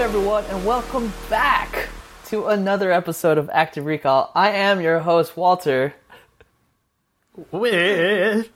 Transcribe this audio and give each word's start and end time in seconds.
everyone, 0.00 0.44
and 0.44 0.64
welcome 0.64 1.12
back 1.28 1.88
to 2.24 2.46
another 2.46 2.92
episode 2.92 3.36
of 3.36 3.50
Active 3.52 3.84
Recall. 3.84 4.30
I 4.32 4.50
am 4.50 4.80
your 4.80 5.00
host, 5.00 5.36
Walter, 5.36 5.92
with 7.50 8.48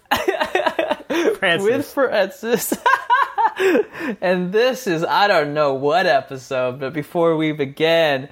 Francis. 1.39 1.68
with 1.68 1.86
Francis. 1.86 2.73
and 4.20 4.52
this 4.52 4.86
is, 4.86 5.02
I 5.02 5.27
don't 5.27 5.52
know 5.52 5.75
what 5.75 6.07
episode, 6.07 6.79
but 6.79 6.93
before 6.93 7.36
we 7.36 7.50
begin, 7.50 8.29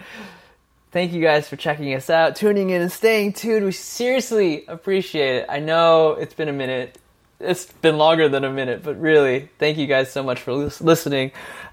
thank 0.92 1.12
you 1.12 1.20
guys 1.20 1.48
for 1.48 1.56
checking 1.56 1.92
us 1.95 2.11
out, 2.11 2.36
tuning 2.36 2.70
in, 2.70 2.80
and 2.80 2.92
staying 2.92 3.32
tuned. 3.32 3.64
We 3.64 3.72
seriously 3.72 4.64
appreciate 4.68 5.34
it. 5.34 5.46
I 5.48 5.58
know 5.58 6.12
it's 6.12 6.34
been 6.34 6.48
a 6.48 6.52
minute. 6.52 6.96
It's 7.40 7.64
been 7.66 7.98
longer 7.98 8.29
than 8.29 8.45
a 8.45 8.52
minute, 8.52 8.84
but 8.84 9.00
really, 9.00 9.48
thank 9.58 9.79
you 9.79 9.88
guys 9.88 10.12
so 10.12 10.22
much 10.22 10.40
for 10.40 10.53
listening. 10.53 11.32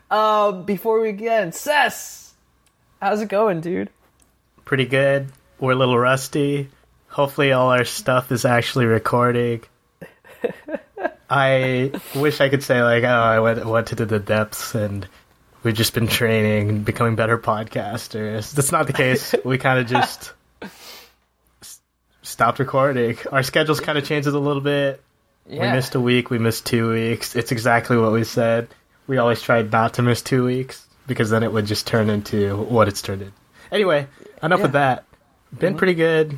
Um, 0.09 0.63
before 0.63 1.01
we 1.01 1.11
begin, 1.11 1.51
Cess, 1.51 2.33
how's 3.01 3.21
it 3.21 3.29
going, 3.29 3.61
dude? 3.61 3.89
Pretty 4.65 4.85
good. 4.85 5.27
We're 5.59 5.73
a 5.73 5.75
little 5.75 5.97
rusty. 5.97 6.69
Hopefully, 7.09 7.51
all 7.51 7.69
our 7.69 7.85
stuff 7.85 8.31
is 8.31 8.45
actually 8.45 8.85
recording. 8.85 9.61
I 11.29 11.91
wish 12.15 12.39
I 12.39 12.49
could 12.49 12.63
say 12.63 12.81
like, 12.81 13.03
oh, 13.03 13.07
I 13.07 13.39
went 13.39 13.65
went 13.65 13.87
to 13.87 13.95
the 13.95 14.19
depths 14.19 14.75
and 14.75 15.05
we've 15.63 15.73
just 15.75 15.93
been 15.93 16.07
training 16.07 16.69
and 16.69 16.85
becoming 16.85 17.15
better 17.15 17.37
podcasters. 17.37 18.53
That's 18.53 18.71
not 18.71 18.87
the 18.87 18.93
case. 18.93 19.35
We 19.43 19.57
kind 19.57 19.79
of 19.79 19.87
just 19.87 20.31
s- 21.61 21.81
stopped 22.21 22.59
recording. 22.59 23.17
Our 23.31 23.43
schedules 23.43 23.81
kind 23.81 23.97
of 23.97 24.05
changed 24.05 24.27
a 24.27 24.39
little 24.39 24.61
bit. 24.61 25.01
Yeah. 25.45 25.69
We 25.71 25.75
missed 25.75 25.95
a 25.95 25.99
week. 25.99 26.29
We 26.29 26.39
missed 26.39 26.65
two 26.65 26.91
weeks. 26.91 27.35
It's 27.35 27.51
exactly 27.51 27.97
what 27.97 28.11
we 28.13 28.23
said. 28.23 28.69
We 29.07 29.17
always 29.17 29.41
tried 29.41 29.71
not 29.71 29.95
to 29.95 30.01
miss 30.01 30.21
two 30.21 30.43
weeks 30.45 30.85
because 31.07 31.29
then 31.29 31.43
it 31.43 31.51
would 31.51 31.65
just 31.65 31.87
turn 31.87 32.09
into 32.09 32.57
what 32.57 32.87
it's 32.87 33.01
turned 33.01 33.21
in. 33.21 33.33
Anyway, 33.71 34.07
enough 34.43 34.59
Yeah. 34.59 34.65
of 34.65 34.71
that. 34.73 35.05
Been 35.57 35.69
mm-hmm. 35.71 35.77
pretty 35.77 35.93
good. 35.93 36.37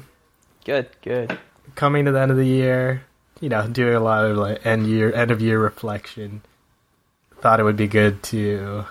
Good, 0.65 0.89
good. 1.01 1.37
Coming 1.75 2.05
to 2.05 2.11
the 2.11 2.19
end 2.21 2.31
of 2.31 2.37
the 2.37 2.45
year, 2.45 3.03
you 3.39 3.49
know, 3.49 3.67
doing 3.67 3.95
a 3.95 3.99
lot 3.99 4.25
of 4.25 4.37
like 4.37 4.65
end 4.65 4.87
year, 4.87 5.11
end 5.13 5.31
of 5.31 5.41
year 5.41 5.59
reflection. 5.59 6.41
Thought 7.41 7.59
it 7.59 7.63
would 7.63 7.77
be 7.77 7.87
good 7.87 8.21
to, 8.23 8.85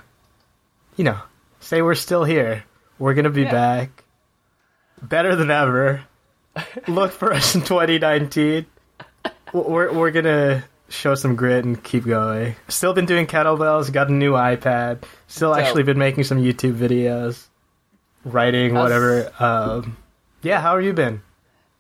you 0.97 1.05
know, 1.05 1.19
say 1.61 1.83
we're 1.83 1.95
still 1.95 2.25
here. 2.25 2.65
We're 2.99 3.15
gonna 3.15 3.31
be 3.31 3.43
Yeah. 3.43 3.53
back, 3.53 4.05
better 5.01 5.37
than 5.37 5.51
ever. 5.51 6.03
Look 6.89 7.13
for 7.13 7.33
us 7.33 7.55
in 7.55 7.61
2019. 7.63 8.67
We're 9.53 9.93
we're 9.93 10.11
gonna 10.11 10.65
show 10.89 11.15
some 11.15 11.37
grit 11.37 11.65
and 11.65 11.83
keep 11.83 12.05
going. 12.05 12.57
Still 12.69 12.93
been 12.95 13.07
doing 13.07 13.27
kettlebells. 13.27 13.93
Got 13.93 14.09
a 14.09 14.13
new 14.13 14.33
iPad. 14.33 15.03
Still 15.27 15.51
Dope. 15.55 15.61
actually 15.63 15.83
been 15.83 15.99
making 15.99 16.25
some 16.25 16.39
YouTube 16.39 16.75
videos, 16.77 17.47
writing 18.25 18.75
How's- 18.75 18.85
whatever. 18.85 19.33
Um, 19.39 19.97
yeah, 20.43 20.61
how 20.61 20.77
have 20.77 20.85
you 20.85 20.93
been? 20.93 21.23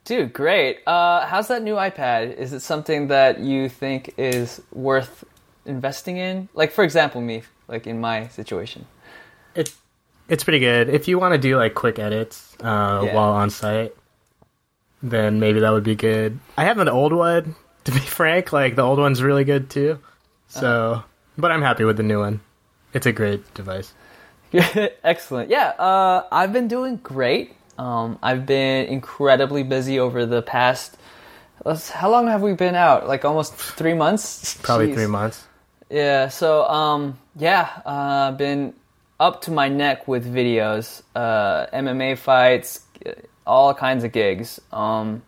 Dude, 0.04 0.32
great. 0.32 0.78
Uh, 0.86 1.26
how's 1.26 1.48
that 1.48 1.62
new 1.62 1.74
iPad? 1.74 2.34
Is 2.36 2.52
it 2.54 2.60
something 2.60 3.08
that 3.08 3.40
you 3.40 3.68
think 3.68 4.14
is 4.16 4.60
worth 4.72 5.22
investing 5.66 6.16
in? 6.16 6.48
Like, 6.54 6.72
for 6.72 6.82
example, 6.82 7.20
me, 7.20 7.42
like 7.68 7.86
in 7.86 8.00
my 8.00 8.28
situation. 8.28 8.86
It 9.54 9.74
it's 10.28 10.44
pretty 10.44 10.58
good. 10.60 10.88
If 10.88 11.08
you 11.08 11.18
want 11.18 11.32
to 11.34 11.38
do 11.38 11.56
like 11.56 11.74
quick 11.74 11.98
edits 11.98 12.54
uh, 12.62 13.02
Yeah. 13.04 13.14
while 13.14 13.32
on 13.32 13.50
site, 13.50 13.94
then 15.02 15.40
maybe 15.40 15.60
that 15.60 15.70
would 15.70 15.84
be 15.84 15.94
good. 15.94 16.38
I 16.56 16.64
have 16.64 16.78
an 16.78 16.88
old 16.88 17.12
one, 17.12 17.54
to 17.88 17.94
be 17.94 18.06
frank. 18.18 18.52
Like 18.52 18.76
the 18.76 18.82
old 18.82 18.98
one's 18.98 19.22
really 19.22 19.44
good 19.44 19.70
too. 19.70 19.98
So, 20.48 21.02
but 21.36 21.50
I'm 21.50 21.62
happy 21.62 21.84
with 21.84 21.96
the 21.96 22.02
new 22.02 22.20
one. 22.20 22.40
It's 22.94 23.06
a 23.06 23.12
great 23.12 23.52
device. 23.54 23.92
Excellent. 24.52 25.50
Yeah, 25.50 25.68
uh, 25.78 26.26
I've 26.32 26.52
been 26.52 26.68
doing 26.68 26.96
great. 26.96 27.54
Um, 27.76 28.18
I've 28.22 28.46
been 28.46 28.86
incredibly 28.86 29.62
busy 29.62 29.98
over 30.00 30.24
the 30.24 30.42
past. 30.42 30.96
How 31.92 32.10
long 32.10 32.28
have 32.28 32.40
we 32.40 32.54
been 32.54 32.74
out? 32.74 33.06
Like 33.06 33.24
almost 33.24 33.54
three 33.54 33.94
months. 33.94 34.56
Probably 34.62 34.88
Jeez. 34.88 34.94
three 34.94 35.06
months. 35.06 35.46
Yeah. 35.90 36.28
So, 36.28 36.64
um, 36.64 37.18
yeah, 37.36 37.68
uh, 37.84 38.32
been 38.32 38.74
up 39.20 39.42
to 39.42 39.50
my 39.50 39.68
neck 39.68 40.08
with 40.08 40.24
videos, 40.32 41.02
uh, 41.14 41.66
MMA 41.72 42.16
fights, 42.16 42.80
all 43.46 43.74
kinds 43.74 44.04
of 44.04 44.12
gigs. 44.12 44.60
Um, 44.72 45.22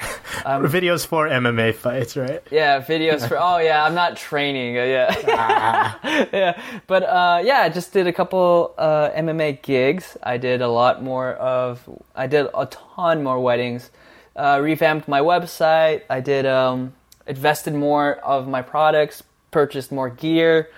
Videos 0.44 1.06
for 1.06 1.28
MMA 1.28 1.74
fights, 1.74 2.16
right? 2.16 2.42
yeah, 2.50 2.80
videos 2.82 3.26
for. 3.26 3.38
Oh, 3.38 3.58
yeah, 3.58 3.84
I'm 3.84 3.94
not 3.94 4.16
training. 4.16 4.76
uh, 4.76 4.82
Yeah. 4.82 6.26
yeah, 6.32 6.62
but 6.86 7.02
uh, 7.02 7.40
yeah, 7.42 7.60
I 7.60 7.68
just 7.68 7.92
did 7.92 8.06
a 8.06 8.12
couple 8.12 8.74
uh, 8.76 9.10
MMA 9.10 9.62
gigs. 9.62 10.16
I 10.22 10.36
did 10.36 10.60
a 10.60 10.68
lot 10.68 11.02
more 11.02 11.32
of. 11.34 11.88
I 12.14 12.26
did 12.26 12.46
a 12.54 12.66
ton 12.66 13.22
more 13.22 13.40
weddings. 13.40 13.90
Uh, 14.36 14.60
revamped 14.62 15.06
my 15.08 15.20
website. 15.20 16.02
I 16.10 16.20
did 16.20 16.44
um, 16.44 16.92
invested 17.26 17.74
more 17.74 18.16
of 18.16 18.48
my 18.48 18.62
products. 18.62 19.22
Purchased 19.50 19.92
more 19.92 20.10
gear. 20.10 20.68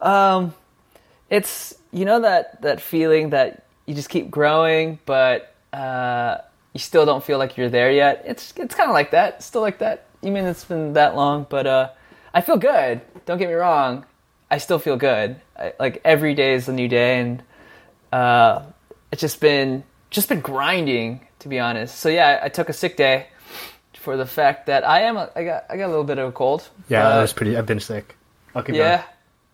Um, 0.00 0.54
it's 1.30 1.74
you 1.92 2.04
know 2.04 2.20
that 2.22 2.62
that 2.62 2.80
feeling 2.80 3.30
that 3.30 3.66
you 3.86 3.94
just 3.94 4.08
keep 4.08 4.30
growing, 4.30 4.98
but 5.06 5.54
uh, 5.72 6.38
you 6.72 6.80
still 6.80 7.04
don't 7.04 7.22
feel 7.22 7.38
like 7.38 7.56
you're 7.56 7.68
there 7.68 7.90
yet. 7.90 8.22
It's 8.26 8.52
it's 8.56 8.74
kind 8.74 8.88
of 8.88 8.94
like 8.94 9.10
that. 9.10 9.42
Still 9.42 9.60
like 9.60 9.78
that. 9.78 10.06
Even 10.22 10.46
it's 10.46 10.64
been 10.64 10.94
that 10.94 11.16
long, 11.16 11.46
but 11.48 11.66
uh, 11.66 11.90
I 12.32 12.40
feel 12.40 12.56
good. 12.56 13.00
Don't 13.26 13.38
get 13.38 13.48
me 13.48 13.54
wrong. 13.54 14.06
I 14.50 14.58
still 14.58 14.78
feel 14.78 14.96
good. 14.96 15.40
I, 15.58 15.74
like 15.78 16.00
every 16.04 16.34
day 16.34 16.54
is 16.54 16.68
a 16.68 16.72
new 16.72 16.88
day, 16.88 17.20
and 17.20 17.42
uh, 18.12 18.62
it's 19.10 19.20
just 19.20 19.40
been 19.40 19.84
just 20.10 20.28
been 20.28 20.40
grinding 20.40 21.26
to 21.40 21.48
be 21.48 21.58
honest. 21.58 21.98
So 21.98 22.08
yeah, 22.08 22.40
I, 22.42 22.46
I 22.46 22.48
took 22.48 22.68
a 22.68 22.72
sick 22.72 22.96
day 22.96 23.26
for 23.94 24.16
the 24.16 24.26
fact 24.26 24.66
that 24.66 24.86
I 24.86 25.02
am 25.02 25.16
a, 25.16 25.30
I 25.36 25.44
got 25.44 25.66
I 25.68 25.76
got 25.76 25.86
a 25.86 25.88
little 25.88 26.04
bit 26.04 26.18
of 26.18 26.28
a 26.28 26.32
cold. 26.32 26.68
Yeah, 26.88 27.08
that 27.08 27.20
was 27.20 27.32
pretty. 27.32 27.56
I've 27.56 27.66
been 27.66 27.80
sick. 27.80 28.16
Okay, 28.56 28.76
yeah. 28.76 29.04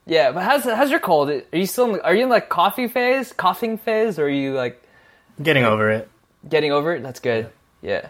Yeah, 0.07 0.33
but 0.33 0.43
how's 0.43 0.65
how's 0.65 0.91
your 0.91 1.01
cold? 1.01 1.29
Are 1.29 1.43
you 1.53 1.67
still 1.67 1.95
in, 1.95 2.01
are 2.01 2.15
you 2.15 2.23
in 2.23 2.29
like 2.31 2.49
coffee 2.49 2.89
phase, 2.89 3.33
coughing 3.33 3.77
phase, 3.77 4.19
or 4.19 4.25
are 4.25 4.29
you 4.29 4.55
like 4.55 4.83
getting 5.43 5.65
over 5.65 5.91
it. 5.91 6.09
Getting 6.47 6.73
over 6.73 6.95
it? 6.95 7.03
That's 7.03 7.21
good. 7.21 7.51
Yeah. 7.83 8.09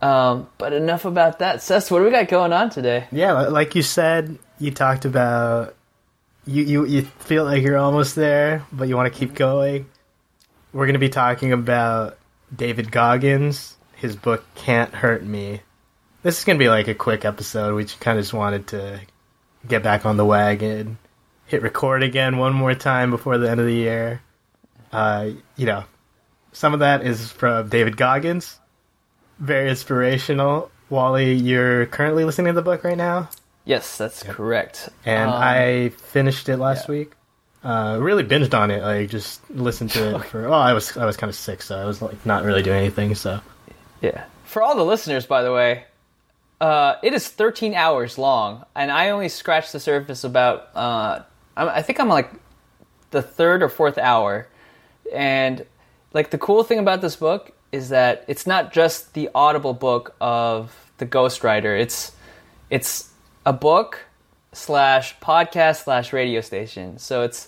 Um, 0.00 0.48
but 0.58 0.72
enough 0.72 1.04
about 1.04 1.40
that. 1.40 1.62
Sess, 1.62 1.90
what 1.90 1.98
do 1.98 2.04
we 2.04 2.10
got 2.10 2.28
going 2.28 2.52
on 2.52 2.70
today? 2.70 3.06
Yeah, 3.10 3.32
like 3.32 3.74
you 3.74 3.82
said, 3.82 4.38
you 4.58 4.70
talked 4.70 5.04
about 5.04 5.74
you 6.46 6.62
you 6.62 6.86
you 6.86 7.02
feel 7.02 7.44
like 7.44 7.62
you're 7.62 7.76
almost 7.76 8.14
there, 8.14 8.64
but 8.72 8.88
you 8.88 8.96
want 8.96 9.12
to 9.12 9.18
keep 9.18 9.34
going. 9.34 9.86
We're 10.72 10.86
going 10.86 10.94
to 10.94 11.00
be 11.00 11.08
talking 11.08 11.52
about 11.52 12.18
David 12.54 12.92
Goggins, 12.92 13.76
his 13.96 14.16
book 14.16 14.44
Can't 14.54 14.94
Hurt 14.94 15.24
Me. 15.24 15.60
This 16.22 16.38
is 16.38 16.44
going 16.44 16.58
to 16.58 16.62
be 16.62 16.68
like 16.68 16.88
a 16.88 16.94
quick 16.94 17.24
episode. 17.24 17.74
We 17.74 17.84
kind 17.84 18.18
of 18.18 18.24
just 18.24 18.34
wanted 18.34 18.68
to 18.68 19.00
get 19.66 19.82
back 19.82 20.06
on 20.06 20.16
the 20.16 20.24
wagon, 20.24 20.98
hit 21.46 21.62
record 21.62 22.02
again 22.02 22.38
one 22.38 22.54
more 22.54 22.74
time 22.74 23.10
before 23.10 23.38
the 23.38 23.50
end 23.50 23.60
of 23.60 23.66
the 23.66 23.74
year. 23.74 24.22
Uh, 24.92 25.30
you 25.56 25.66
know, 25.66 25.84
some 26.52 26.74
of 26.74 26.80
that 26.80 27.04
is 27.06 27.30
from 27.32 27.68
David 27.68 27.96
Goggins, 27.96 28.58
very 29.38 29.68
inspirational. 29.70 30.70
Wally, 30.90 31.34
you're 31.34 31.86
currently 31.86 32.24
listening 32.24 32.46
to 32.46 32.52
the 32.54 32.62
book 32.62 32.82
right 32.84 32.96
now, 32.96 33.28
Yes, 33.64 33.98
that's 33.98 34.22
correct. 34.22 34.88
and 35.04 35.28
Um, 35.30 35.36
I 35.36 35.90
finished 35.98 36.48
it 36.48 36.56
last 36.56 36.88
yeah. 36.88 36.92
week. 36.94 37.12
Uh, 37.62 37.98
really 38.00 38.24
binged 38.24 38.54
on 38.54 38.70
it. 38.70 38.82
Like 38.82 39.10
just 39.10 39.42
listened 39.50 39.90
to 39.90 40.16
it 40.16 40.24
for. 40.24 40.46
Oh, 40.48 40.52
I 40.52 40.72
was 40.72 40.96
I 40.96 41.04
was 41.04 41.16
kind 41.18 41.28
of 41.28 41.34
sick, 41.36 41.60
so 41.60 41.76
I 41.76 41.84
was 41.84 42.00
like 42.00 42.24
not 42.24 42.44
really 42.44 42.62
doing 42.62 42.78
anything. 42.78 43.14
So 43.14 43.40
Yeah. 44.00 44.24
For 44.44 44.62
all 44.62 44.74
the 44.76 44.84
listeners, 44.84 45.26
by 45.26 45.42
the 45.42 45.52
way, 45.52 45.84
uh, 46.62 46.94
it 47.02 47.12
is 47.12 47.28
13 47.28 47.74
hours 47.74 48.16
long, 48.16 48.64
and 48.74 48.90
I 48.90 49.10
only 49.10 49.28
scratched 49.28 49.72
the 49.74 49.80
surface 49.80 50.24
about. 50.24 50.68
Uh, 50.74 51.20
I 51.56 51.82
think 51.82 52.00
I'm 52.00 52.08
like 52.08 52.30
the 53.10 53.20
third 53.20 53.62
or 53.62 53.68
fourth 53.68 53.98
hour, 53.98 54.48
and 55.12 55.66
like 56.18 56.30
the 56.30 56.38
cool 56.38 56.64
thing 56.64 56.80
about 56.80 57.00
this 57.00 57.14
book 57.14 57.52
is 57.70 57.90
that 57.90 58.24
it's 58.26 58.44
not 58.44 58.72
just 58.72 59.14
the 59.14 59.30
audible 59.36 59.72
book 59.72 60.16
of 60.20 60.90
the 60.96 61.06
ghostwriter. 61.06 61.80
It's 61.80 62.10
it's 62.70 63.10
a 63.46 63.52
book 63.52 64.00
slash 64.52 65.16
podcast 65.20 65.84
slash 65.84 66.12
radio 66.12 66.40
station. 66.40 66.98
So 66.98 67.22
it's 67.22 67.46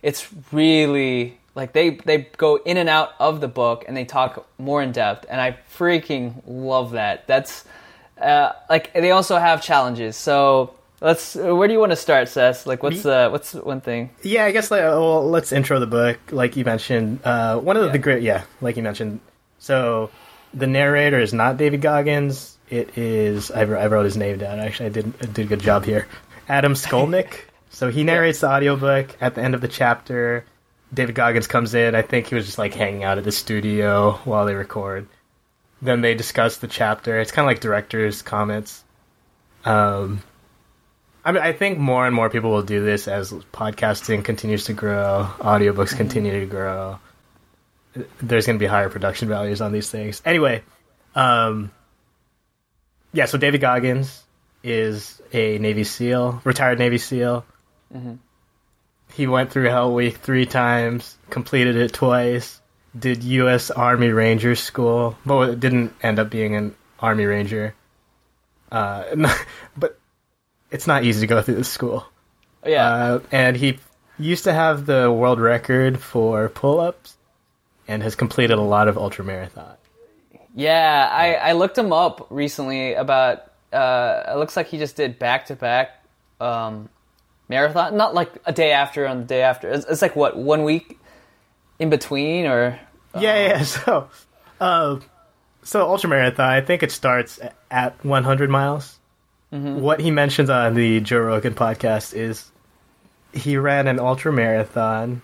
it's 0.00 0.28
really 0.52 1.40
like 1.56 1.72
they 1.72 1.90
they 1.90 2.28
go 2.36 2.54
in 2.64 2.76
and 2.76 2.88
out 2.88 3.14
of 3.18 3.40
the 3.40 3.48
book 3.48 3.84
and 3.88 3.96
they 3.96 4.04
talk 4.04 4.46
more 4.58 4.80
in 4.80 4.92
depth 4.92 5.26
and 5.28 5.40
i 5.40 5.56
freaking 5.76 6.42
love 6.46 6.92
that 6.92 7.26
that's 7.26 7.64
uh, 8.20 8.52
like 8.70 8.92
they 8.92 9.10
also 9.10 9.38
have 9.38 9.60
challenges 9.60 10.14
so 10.16 10.74
let's 11.04 11.36
where 11.36 11.68
do 11.68 11.74
you 11.74 11.78
want 11.80 11.92
to 11.92 11.96
start 11.96 12.28
Seth? 12.28 12.66
like 12.66 12.82
what's 12.82 13.04
uh 13.06 13.28
what's 13.30 13.54
one 13.54 13.80
thing 13.80 14.10
yeah, 14.22 14.44
I 14.46 14.50
guess 14.50 14.70
like 14.70 14.80
well, 14.82 15.28
let's 15.28 15.52
intro 15.52 15.78
the 15.78 15.86
book. 15.86 16.18
Like 16.32 16.56
you 16.56 16.64
mentioned, 16.64 17.20
uh, 17.24 17.58
one 17.58 17.76
of 17.76 17.84
Yeah. 17.86 17.92
the 17.92 17.98
great 17.98 18.22
yeah, 18.22 18.42
like 18.60 18.76
you 18.76 18.82
mentioned. 18.82 19.20
So 19.58 20.10
the 20.52 20.66
narrator 20.66 21.20
is 21.20 21.32
not 21.32 21.56
David 21.56 21.80
Goggins. 21.82 22.56
It 22.70 22.96
is 22.98 23.50
I, 23.50 23.62
wr- 23.64 23.76
I 23.78 23.86
wrote 23.86 24.04
his 24.04 24.16
name 24.16 24.38
down. 24.38 24.58
Actually, 24.58 24.86
I 24.86 24.88
did 24.90 25.12
I 25.22 25.26
did 25.26 25.46
a 25.46 25.48
good 25.48 25.60
job 25.60 25.84
here. 25.84 26.08
Adam 26.48 26.74
Skolnick. 26.74 27.36
so 27.70 27.90
he 27.90 28.02
narrates 28.04 28.40
the 28.40 28.48
audiobook. 28.48 29.16
At 29.20 29.34
the 29.34 29.42
end 29.42 29.54
of 29.54 29.60
the 29.60 29.68
chapter, 29.68 30.44
David 30.92 31.14
Goggins 31.14 31.46
comes 31.46 31.74
in. 31.74 31.94
I 31.94 32.02
think 32.02 32.26
he 32.28 32.34
was 32.34 32.46
just 32.46 32.58
like 32.58 32.72
hanging 32.74 33.04
out 33.04 33.18
at 33.18 33.24
the 33.24 33.32
studio 33.32 34.12
while 34.24 34.46
they 34.46 34.54
record. 34.54 35.06
Then 35.82 36.00
they 36.00 36.14
discuss 36.14 36.58
the 36.58 36.68
chapter. 36.68 37.20
It's 37.20 37.32
kind 37.32 37.44
of 37.44 37.50
like 37.50 37.60
director's 37.60 38.22
comments. 38.22 38.82
Um, 39.64 40.22
I 41.24 41.32
mean, 41.32 41.42
I 41.42 41.52
think 41.52 41.78
more 41.78 42.06
and 42.06 42.14
more 42.14 42.28
people 42.28 42.50
will 42.50 42.62
do 42.62 42.84
this 42.84 43.08
as 43.08 43.32
podcasting 43.32 44.24
continues 44.24 44.64
to 44.64 44.74
grow, 44.74 45.26
audiobooks 45.38 45.96
continue 45.96 46.40
to 46.40 46.46
grow. 46.46 46.98
There's 48.20 48.46
going 48.46 48.58
to 48.58 48.62
be 48.62 48.66
higher 48.66 48.90
production 48.90 49.28
values 49.28 49.60
on 49.60 49.72
these 49.72 49.88
things. 49.88 50.20
Anyway, 50.24 50.62
um, 51.14 51.70
yeah. 53.12 53.24
So 53.24 53.38
David 53.38 53.60
Goggins 53.60 54.22
is 54.62 55.22
a 55.32 55.58
Navy 55.58 55.84
SEAL, 55.84 56.42
retired 56.44 56.78
Navy 56.78 56.98
SEAL. 56.98 57.44
He 59.12 59.26
went 59.26 59.52
through 59.52 59.68
Hell 59.68 59.94
Week 59.94 60.16
three 60.16 60.44
times, 60.44 61.16
completed 61.30 61.76
it 61.76 61.92
twice, 61.92 62.60
did 62.98 63.22
U.S. 63.22 63.70
Army 63.70 64.08
Ranger 64.08 64.56
School, 64.56 65.16
but 65.24 65.50
it 65.50 65.60
didn't 65.60 65.94
end 66.02 66.18
up 66.18 66.30
being 66.30 66.56
an 66.56 66.74
Army 66.98 67.24
Ranger. 67.24 67.74
Uh, 68.72 69.04
but 69.76 69.98
it's 70.74 70.88
not 70.88 71.04
easy 71.04 71.20
to 71.20 71.26
go 71.28 71.40
through 71.40 71.54
the 71.54 71.64
school. 71.64 72.04
Yeah. 72.66 72.88
Uh, 72.88 73.20
and 73.30 73.56
he 73.56 73.78
used 74.18 74.44
to 74.44 74.52
have 74.52 74.86
the 74.86 75.10
world 75.10 75.40
record 75.40 76.00
for 76.00 76.48
pull-ups, 76.48 77.16
and 77.86 78.02
has 78.02 78.16
completed 78.16 78.58
a 78.58 78.62
lot 78.62 78.88
of 78.88 78.98
ultra 78.98 79.24
marathon. 79.24 79.76
Yeah, 80.54 81.08
I, 81.12 81.34
I 81.34 81.52
looked 81.52 81.78
him 81.78 81.92
up 81.92 82.26
recently 82.28 82.94
about. 82.94 83.52
Uh, 83.72 84.24
it 84.28 84.36
looks 84.36 84.56
like 84.56 84.66
he 84.68 84.78
just 84.78 84.96
did 84.96 85.18
back 85.18 85.46
to 85.46 85.56
back 85.56 86.04
marathon, 87.48 87.96
not 87.96 88.14
like 88.14 88.32
a 88.46 88.52
day 88.52 88.72
after 88.72 89.06
on 89.06 89.18
the 89.18 89.24
day 89.24 89.42
after. 89.42 89.68
It's, 89.68 89.86
it's 89.86 90.02
like 90.02 90.16
what 90.16 90.36
one 90.36 90.64
week 90.64 90.98
in 91.78 91.90
between, 91.90 92.46
or 92.46 92.78
Yeah, 93.18 93.46
yeah. 93.48 93.62
So, 93.64 94.08
uh, 94.60 95.00
so 95.62 95.88
ultra 95.88 96.10
marathon. 96.10 96.48
I 96.48 96.60
think 96.60 96.82
it 96.82 96.90
starts 96.90 97.38
at 97.70 98.04
100 98.04 98.50
miles. 98.50 98.98
What 99.54 100.00
he 100.00 100.10
mentions 100.10 100.50
on 100.50 100.74
the 100.74 100.98
Joe 101.00 101.20
Rogan 101.20 101.54
podcast 101.54 102.12
is 102.12 102.50
he 103.32 103.56
ran 103.56 103.86
an 103.86 104.00
ultra 104.00 104.32
marathon. 104.32 105.22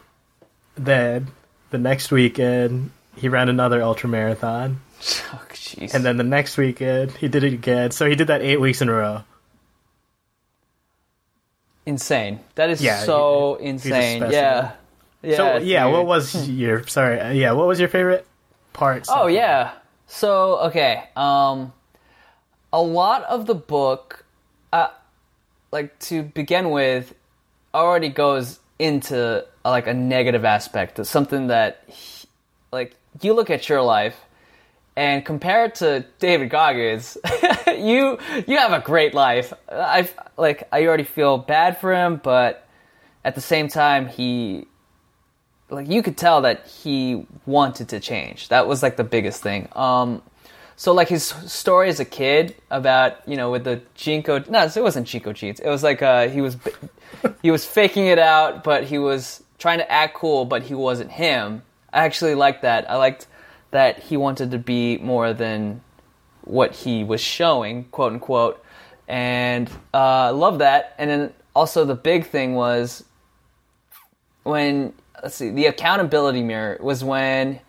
Then 0.77 1.27
the 1.71 1.79
next 1.79 2.13
weekend 2.13 2.93
he 3.17 3.29
ran 3.29 3.49
another 3.49 3.83
ultra 3.83 4.09
marathon, 4.09 4.81
oh, 5.33 5.43
jeez. 5.53 5.93
and 5.95 6.05
then 6.05 6.17
the 6.17 6.23
next 6.25 6.57
weekend 6.57 7.11
he 7.13 7.27
did 7.27 7.43
it 7.43 7.53
again. 7.53 7.91
So 7.91 8.07
he 8.09 8.15
did 8.15 8.29
that 8.29 8.41
eight 8.41 8.61
weeks 8.61 8.81
in 8.81 8.89
a 8.89 8.93
row. 8.93 9.25
insane. 11.87 12.41
That 12.55 12.71
is 12.71 12.81
Yeah, 12.81 13.01
so 13.01 13.59
he- 13.61 13.67
insane. 13.69 14.23
Yeah. 14.31 14.73
Yeah. 15.23 15.37
so 15.37 15.57
yeah, 15.59 15.87
what 15.87 16.07
was 16.07 16.49
your 16.49 16.87
sorry? 16.87 17.21
uh, 17.21 17.31
Yeah, 17.33 17.53
what 17.53 17.67
was 17.67 17.79
your 17.81 17.89
favorite 17.89 18.27
part? 18.73 19.07
Oh 19.09 19.27
yeah. 19.27 19.73
So 20.07 20.59
okay, 20.69 21.03
um, 21.17 21.73
a 22.73 22.83
lot 22.83 23.23
of 23.25 23.47
the 23.47 23.55
book, 23.55 24.25
uh, 24.73 24.89
like 25.73 25.99
to 26.01 26.23
begin 26.23 26.71
with, 26.71 27.15
already 27.75 28.09
goes 28.09 28.61
into 28.79 29.45
like 29.65 29.87
a 29.87 29.95
negative 29.95 30.45
aspect, 30.45 30.99
of 30.99 31.07
something 31.07 31.49
that, 31.49 31.83
he- 31.87 32.29
like, 32.73 32.95
you 33.21 33.33
look 33.33 33.51
at 33.51 33.69
your 33.69 33.83
life 33.83 34.17
and 34.97 35.25
compare 35.25 35.65
it 35.67 35.77
to 35.77 36.05
David 36.19 36.51
Goggins, 36.51 37.17
you 37.67 38.19
you 38.47 38.57
have 38.59 38.73
a 38.73 38.81
great 38.81 39.15
life. 39.15 39.53
I 39.71 40.09
like 40.37 40.69
I 40.73 40.87
already 40.87 41.05
feel 41.05 41.39
bad 41.39 41.79
for 41.79 41.95
him, 41.95 42.21
but 42.23 42.67
at 43.25 43.35
the 43.35 43.41
same 43.41 43.69
time 43.69 44.09
he 44.09 44.67
like 45.71 45.89
you 45.89 46.03
could 46.03 46.17
tell 46.17 46.43
that 46.43 46.67
he 46.67 47.27
wanted 47.47 47.89
to 47.91 48.01
change. 48.01 48.49
That 48.49 48.67
was 48.67 48.83
like 48.83 48.97
the 48.97 49.05
biggest 49.05 49.43
thing. 49.43 49.69
Um, 49.75 50.23
so 50.81 50.95
like 50.95 51.09
his 51.09 51.25
story 51.25 51.91
as 51.91 52.01
a 52.01 52.07
kid 52.07 52.57
about 52.71 53.29
you 53.29 53.37
know 53.37 53.51
with 53.51 53.65
the 53.65 53.83
Jinko. 53.95 54.45
No, 54.49 54.65
it 54.65 54.75
wasn't 54.77 55.07
Jinko 55.07 55.35
cheats. 55.35 55.61
It 55.61 55.69
was 55.69 55.83
like 55.83 56.01
uh, 56.01 56.29
he 56.29 56.41
was 56.41 56.57
he 57.43 57.51
was 57.51 57.67
faking 57.67 58.07
it 58.07 58.19
out, 58.19 58.65
but 58.65 58.85
he 58.85 58.97
was 58.97 59.43
trying 59.59 59.81
to 59.81 59.93
act 59.93 60.15
cool, 60.15 60.47
but 60.47 60.63
he 60.63 60.73
wasn't 60.73 61.11
him. 61.11 61.61
I 61.93 62.07
actually 62.07 62.35
liked 62.35 62.63
that. 62.63 62.91
I 62.91 62.97
liked 62.97 63.27
that 63.73 63.99
he 63.99 64.17
wanted 64.17 64.53
to 64.53 64.59
be 64.59 64.97
more 64.97 65.35
than 65.35 65.83
what 66.45 66.75
he 66.75 67.05
was 67.05 67.21
showing, 67.21 67.85
quote 67.91 68.15
unquote. 68.15 68.65
And 69.07 69.69
uh, 69.93 69.99
I 69.99 70.31
love 70.31 70.61
that. 70.61 70.95
And 70.97 71.11
then 71.11 71.35
also 71.55 71.85
the 71.85 71.95
big 71.95 72.25
thing 72.25 72.55
was 72.55 73.05
when 74.45 74.95
let's 75.23 75.35
see 75.35 75.51
the 75.51 75.67
accountability 75.67 76.43
mirror 76.43 76.79
was 76.81 77.05
when 77.05 77.61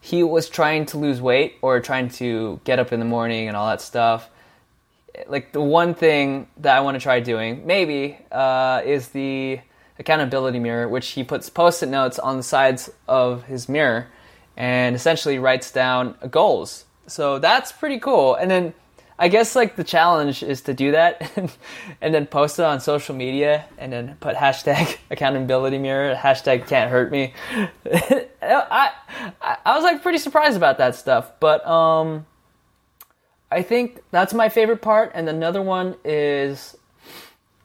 he 0.00 0.22
was 0.22 0.48
trying 0.48 0.86
to 0.86 0.98
lose 0.98 1.20
weight 1.20 1.56
or 1.62 1.80
trying 1.80 2.08
to 2.08 2.60
get 2.64 2.78
up 2.78 2.92
in 2.92 3.00
the 3.00 3.06
morning 3.06 3.48
and 3.48 3.56
all 3.56 3.68
that 3.68 3.80
stuff. 3.80 4.30
Like 5.26 5.52
the 5.52 5.60
one 5.60 5.94
thing 5.94 6.48
that 6.58 6.76
i 6.76 6.80
want 6.80 6.94
to 6.94 7.00
try 7.00 7.20
doing 7.20 7.66
maybe 7.66 8.18
uh, 8.32 8.80
is 8.84 9.08
the 9.08 9.60
accountability 9.98 10.58
mirror 10.58 10.88
which 10.88 11.08
he 11.08 11.22
puts 11.22 11.50
post-it 11.50 11.90
notes 11.90 12.18
on 12.18 12.38
the 12.38 12.42
sides 12.42 12.90
of 13.06 13.44
his 13.44 13.68
mirror 13.68 14.08
and 14.56 14.96
essentially 14.96 15.38
writes 15.38 15.70
down 15.70 16.16
goals. 16.30 16.86
So 17.06 17.38
that's 17.38 17.72
pretty 17.72 17.98
cool. 17.98 18.34
And 18.34 18.50
then 18.50 18.74
I 19.20 19.28
guess 19.28 19.54
like 19.54 19.76
the 19.76 19.84
challenge 19.84 20.42
is 20.42 20.62
to 20.62 20.72
do 20.72 20.92
that 20.92 21.30
and, 21.36 21.52
and 22.00 22.14
then 22.14 22.26
post 22.26 22.58
it 22.58 22.64
on 22.64 22.80
social 22.80 23.14
media 23.14 23.66
and 23.76 23.92
then 23.92 24.16
put 24.18 24.34
hashtag 24.34 24.96
accountability 25.10 25.76
mirror, 25.76 26.14
hashtag 26.16 26.66
can't 26.66 26.90
hurt 26.90 27.12
me. 27.12 27.34
I, 28.42 28.90
I 29.42 29.74
was 29.76 29.84
like 29.84 30.02
pretty 30.02 30.16
surprised 30.16 30.56
about 30.56 30.78
that 30.78 30.96
stuff, 30.96 31.32
but 31.38 31.64
um 31.66 32.26
I 33.52 33.62
think 33.62 34.00
that's 34.10 34.32
my 34.32 34.48
favorite 34.48 34.80
part 34.80 35.12
and 35.14 35.28
another 35.28 35.60
one 35.60 35.96
is 36.02 36.74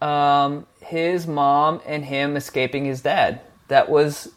um 0.02 0.68
his 0.81 1.25
mom 1.25 1.81
and 1.86 2.04
him 2.04 2.36
escaping 2.36 2.84
his 2.84 3.02
dad. 3.02 3.40
That 3.69 3.88
was 3.88 4.30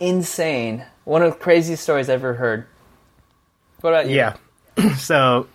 insane. 0.00 0.84
One 1.04 1.22
of 1.22 1.34
the 1.34 1.38
craziest 1.38 1.84
stories 1.84 2.10
I've 2.10 2.16
ever 2.16 2.34
heard. 2.34 2.66
What 3.80 3.90
about 3.90 4.08
you? 4.08 4.16
Yeah. 4.16 4.36
so 4.96 5.46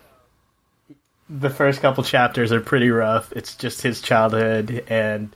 the 1.32 1.50
first 1.50 1.80
couple 1.80 2.02
chapters 2.02 2.50
are 2.52 2.60
pretty 2.60 2.90
rough. 2.90 3.32
It's 3.32 3.54
just 3.56 3.82
his 3.82 4.00
childhood 4.02 4.84
and 4.88 5.34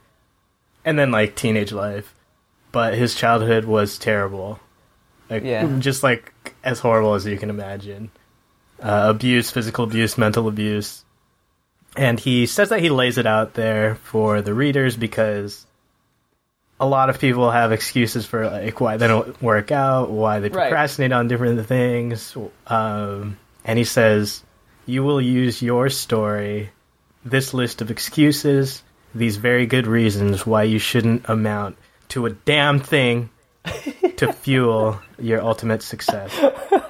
and 0.84 0.98
then 0.98 1.10
like 1.10 1.36
teenage 1.36 1.72
life. 1.72 2.14
But 2.72 2.94
his 2.94 3.14
childhood 3.14 3.64
was 3.64 3.96
terrible. 3.98 4.58
Like 5.30 5.44
Yeah. 5.44 5.66
just 5.78 6.02
like 6.02 6.32
as 6.64 6.80
horrible 6.80 7.14
as 7.14 7.24
you 7.24 7.38
can 7.38 7.48
imagine. 7.50 8.10
Uh, 8.82 9.06
abuse, 9.08 9.50
physical 9.50 9.84
abuse, 9.84 10.18
mental 10.18 10.48
abuse. 10.48 11.04
And 11.96 12.18
he 12.18 12.46
says 12.46 12.70
that 12.70 12.80
he 12.80 12.90
lays 12.90 13.16
it 13.18 13.26
out 13.26 13.54
there 13.54 13.94
for 13.94 14.42
the 14.42 14.52
readers 14.52 14.96
because 14.96 15.64
a 16.80 16.86
lot 16.86 17.08
of 17.08 17.20
people 17.20 17.52
have 17.52 17.70
excuses 17.70 18.26
for 18.26 18.50
like 18.50 18.80
why 18.80 18.96
they 18.96 19.06
don't 19.06 19.40
work 19.40 19.70
out, 19.70 20.10
why 20.10 20.40
they 20.40 20.48
Right. 20.48 20.62
procrastinate 20.68 21.12
on 21.12 21.28
different 21.28 21.64
things. 21.66 22.36
Um, 22.66 23.38
and 23.64 23.78
he 23.78 23.84
says, 23.84 24.42
"You 24.86 25.02
will 25.02 25.20
use 25.20 25.62
your 25.62 25.88
story, 25.88 26.70
this 27.24 27.54
list 27.54 27.80
of 27.80 27.90
excuses, 27.90 28.82
these 29.14 29.36
very 29.36 29.66
good 29.66 29.86
reasons 29.86 30.46
why 30.46 30.64
you 30.64 30.78
shouldn't 30.78 31.28
amount 31.28 31.76
to 32.08 32.26
a 32.26 32.30
damn 32.30 32.80
thing 32.80 33.30
to 34.16 34.32
fuel 34.32 35.00
your 35.18 35.40
ultimate 35.42 35.82
success." 35.82 36.30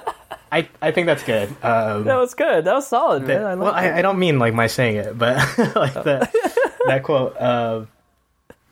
I 0.52 0.68
I 0.80 0.92
think 0.92 1.06
that's 1.06 1.24
good. 1.24 1.48
Um, 1.64 2.04
That 2.04 2.16
was 2.16 2.34
good. 2.34 2.64
That 2.64 2.74
was 2.74 2.86
solid, 2.86 3.26
man. 3.26 3.42
I 3.44 3.54
well, 3.56 3.72
I, 3.74 3.98
I 3.98 4.02
don't 4.02 4.20
mean 4.20 4.38
like 4.38 4.54
my 4.54 4.68
saying 4.68 4.96
it, 4.96 5.18
but 5.18 5.36
like 5.74 5.94
that 5.94 6.32
that 6.86 7.02
quote, 7.02 7.36
uh, 7.36 7.86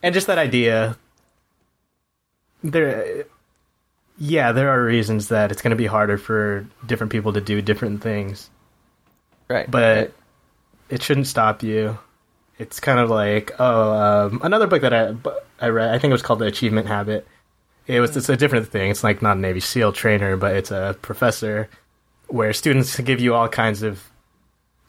and 0.01 0.15
just 0.15 0.29
that 0.29 0.39
idea. 0.39 0.97
There, 2.63 3.25
yeah, 4.17 4.53
there 4.53 4.69
are 4.71 4.85
reasons 4.85 5.27
that 5.29 5.51
it's 5.51 5.61
going 5.61 5.73
to 5.73 5.77
be 5.77 5.87
harder 5.87 6.17
for 6.17 6.65
different 6.87 7.11
people 7.11 7.33
to 7.33 7.41
do 7.41 7.61
different 7.61 8.01
things, 8.01 8.49
Right. 9.53 9.71
but 9.71 10.13
it 10.89 11.03
shouldn't 11.03 11.27
stop 11.27 11.63
you. 11.63 11.99
It's 12.59 12.81
kind 12.81 12.99
of 12.99 13.11
like 13.11 13.53
oh, 13.59 13.93
um, 13.93 14.41
another 14.43 14.67
book 14.67 14.83
that 14.83 14.95
I 14.95 15.15
I 15.61 15.69
read. 15.69 15.91
I 15.95 15.99
think 15.99 16.11
it 16.11 16.15
was 16.15 16.23
called 16.23 16.39
The 16.39 16.47
Achievement 16.47 16.87
Habit. 16.87 17.27
It 17.87 18.01
was 18.01 18.17
it's 18.17 18.29
a 18.29 18.37
different 18.37 18.69
thing. 18.69 18.91
It's 18.91 19.03
like 19.05 19.21
not 19.23 19.37
a 19.37 19.41
Navy 19.41 19.61
SEAL 19.61 19.93
trainer, 19.93 20.37
but 20.37 20.55
it's 20.57 20.71
a 20.71 20.97
professor 21.03 21.69
where 22.29 22.53
students 22.53 22.99
give 23.01 23.21
you 23.21 23.35
all 23.35 23.49
kinds 23.49 23.83
of 23.83 24.03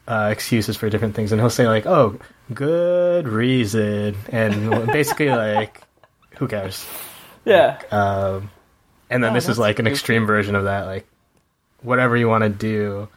uh, 0.08 0.30
excuses 0.32 0.78
for 0.78 0.90
different 0.90 1.16
things, 1.16 1.32
and 1.32 1.42
he'll 1.42 1.50
say 1.50 1.68
like, 1.68 1.86
"Oh, 1.86 2.20
good 2.54 3.28
reason," 3.28 4.16
and 4.30 4.88
basically 4.88 5.30
like, 5.30 5.82
who 6.38 6.48
cares? 6.48 6.86
yeah. 7.46 7.82
Um, 7.92 8.52
and 9.10 9.24
then 9.24 9.32
Oh, 9.32 9.34
this 9.34 9.50
is 9.50 9.58
like 9.60 9.80
an 9.80 9.88
extreme 9.88 10.26
version 10.26 10.56
of 10.56 10.66
that. 10.66 10.86
Like, 10.86 11.06
whatever 11.82 12.16
you 12.18 12.28
want 12.28 12.44
to 12.44 12.50
do, 12.50 13.08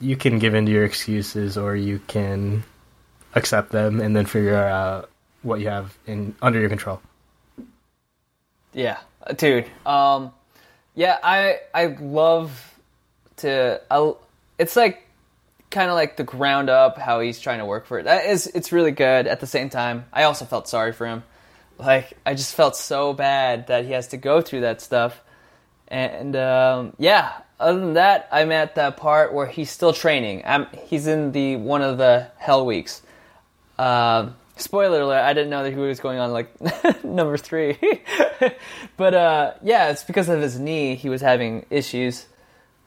you 0.00 0.16
can 0.16 0.38
give 0.38 0.54
into 0.54 0.72
your 0.72 0.84
excuses, 0.84 1.56
or 1.56 1.76
you 1.76 2.00
can 2.06 2.64
accept 3.34 3.70
them 3.70 4.00
and 4.00 4.16
then 4.16 4.26
figure 4.26 4.56
out 4.56 5.10
what 5.42 5.60
you 5.60 5.68
have 5.68 5.96
in 6.06 6.34
under 6.42 6.58
your 6.60 6.68
control. 6.68 7.00
Yeah, 8.72 8.98
dude. 9.36 9.66
Um, 9.84 10.32
yeah, 10.94 11.18
I 11.22 11.60
I 11.72 11.86
love 11.86 12.74
to. 13.36 13.80
I, 13.90 14.12
it's 14.58 14.76
like 14.76 15.06
kind 15.70 15.90
of 15.90 15.94
like 15.94 16.16
the 16.16 16.24
ground 16.24 16.70
up 16.70 16.98
how 16.98 17.20
he's 17.20 17.40
trying 17.40 17.58
to 17.58 17.64
work 17.64 17.86
for 17.86 17.98
it. 17.98 18.04
That 18.04 18.26
is, 18.26 18.46
it's 18.46 18.72
really 18.72 18.92
good. 18.92 19.26
At 19.26 19.40
the 19.40 19.46
same 19.46 19.68
time, 19.68 20.06
I 20.12 20.22
also 20.22 20.44
felt 20.44 20.68
sorry 20.68 20.92
for 20.92 21.06
him. 21.06 21.22
Like 21.78 22.14
I 22.24 22.34
just 22.34 22.54
felt 22.54 22.76
so 22.76 23.12
bad 23.12 23.66
that 23.66 23.84
he 23.84 23.92
has 23.92 24.08
to 24.08 24.16
go 24.16 24.40
through 24.40 24.62
that 24.62 24.80
stuff. 24.80 25.20
And 25.88 26.34
um, 26.34 26.94
yeah, 26.98 27.32
other 27.58 27.80
than 27.80 27.94
that, 27.94 28.28
I'm 28.30 28.52
at 28.52 28.74
that 28.74 28.96
part 28.96 29.32
where 29.32 29.46
he's 29.46 29.70
still 29.70 29.92
training. 29.92 30.42
I'm, 30.44 30.66
he's 30.84 31.06
in 31.06 31.32
the 31.32 31.56
one 31.56 31.82
of 31.82 31.98
the 31.98 32.28
Hell 32.38 32.66
Weeks. 32.66 33.02
Um, 33.78 34.36
spoiler 34.56 35.02
alert! 35.02 35.22
I 35.22 35.32
didn't 35.32 35.50
know 35.50 35.62
that 35.62 35.72
he 35.72 35.78
was 35.78 36.00
going 36.00 36.18
on 36.18 36.32
like 36.32 37.04
number 37.04 37.36
three, 37.36 37.78
but 38.96 39.14
uh, 39.14 39.52
yeah, 39.62 39.90
it's 39.90 40.04
because 40.04 40.28
of 40.28 40.40
his 40.40 40.58
knee. 40.58 40.94
He 40.94 41.08
was 41.08 41.20
having 41.20 41.66
issues, 41.70 42.26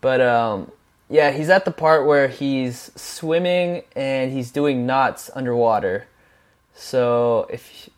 but 0.02 0.22
um, 0.22 0.72
yeah, 1.10 1.32
he's 1.32 1.50
at 1.50 1.66
the 1.66 1.72
part 1.72 2.06
where 2.06 2.28
he's 2.28 2.92
swimming 2.96 3.84
and 3.96 4.32
he's 4.32 4.52
doing 4.52 4.86
knots 4.86 5.30
underwater. 5.34 6.08
So 6.76 7.48
if 7.50 7.90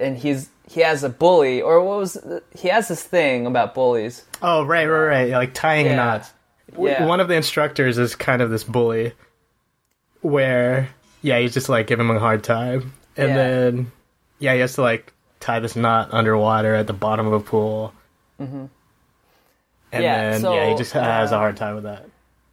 and 0.00 0.16
he's 0.16 0.48
he 0.70 0.80
has 0.80 1.02
a 1.04 1.08
bully 1.08 1.62
or 1.62 1.82
what 1.82 1.98
was 1.98 2.18
he 2.54 2.68
has 2.68 2.88
this 2.88 3.02
thing 3.02 3.46
about 3.46 3.74
bullies. 3.74 4.24
Oh 4.42 4.64
right, 4.64 4.86
right, 4.86 5.06
right. 5.06 5.30
Like 5.30 5.54
tying 5.54 5.86
Yeah. 5.86 5.96
knots. 5.96 6.32
Yeah. 6.78 7.06
One 7.06 7.20
of 7.20 7.28
the 7.28 7.34
instructors 7.34 7.96
is 7.98 8.14
kind 8.14 8.42
of 8.42 8.50
this 8.50 8.62
bully, 8.64 9.12
where 10.20 10.88
yeah, 11.22 11.38
he's 11.38 11.54
just 11.54 11.68
like 11.68 11.86
giving 11.86 12.08
him 12.08 12.14
a 12.16 12.20
hard 12.20 12.44
time, 12.44 12.92
and 13.16 13.28
Yeah. 13.30 13.36
then 13.36 13.92
yeah, 14.38 14.54
he 14.54 14.60
has 14.60 14.74
to 14.74 14.82
like 14.82 15.12
tie 15.40 15.60
this 15.60 15.76
knot 15.76 16.10
underwater 16.12 16.74
at 16.74 16.86
the 16.86 16.92
bottom 16.92 17.26
of 17.26 17.32
a 17.32 17.40
pool. 17.40 17.92
Mm-hmm. 18.40 18.66
And 19.90 20.04
Yeah, 20.04 20.30
then 20.30 20.40
so, 20.42 20.54
yeah, 20.54 20.70
he 20.70 20.76
just 20.76 20.92
has 20.92 21.32
a 21.32 21.36
uh, 21.36 21.38
hard 21.38 21.56
time 21.56 21.74
with 21.74 21.84
that. 21.84 22.06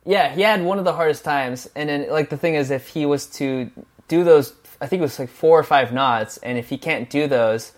Yeah, 0.05 0.33
he 0.33 0.41
had 0.41 0.63
one 0.63 0.77
of 0.79 0.85
the 0.85 0.93
hardest 0.93 1.23
times, 1.23 1.67
and 1.75 1.89
then 1.89 2.09
like 2.09 2.29
the 2.29 2.37
thing 2.37 2.55
is, 2.55 2.71
if 2.71 2.87
he 2.87 3.05
was 3.05 3.25
to 3.37 3.69
do 4.07 4.23
those, 4.23 4.51
I 4.81 4.87
think 4.87 4.99
it 4.99 5.03
was 5.03 5.19
like 5.19 5.29
four 5.29 5.57
or 5.57 5.63
five 5.63 5.93
knots, 5.93 6.37
and 6.37 6.57
if 6.57 6.69
he 6.69 6.77
can't 6.77 7.09
do 7.09 7.27
those, 7.27 7.73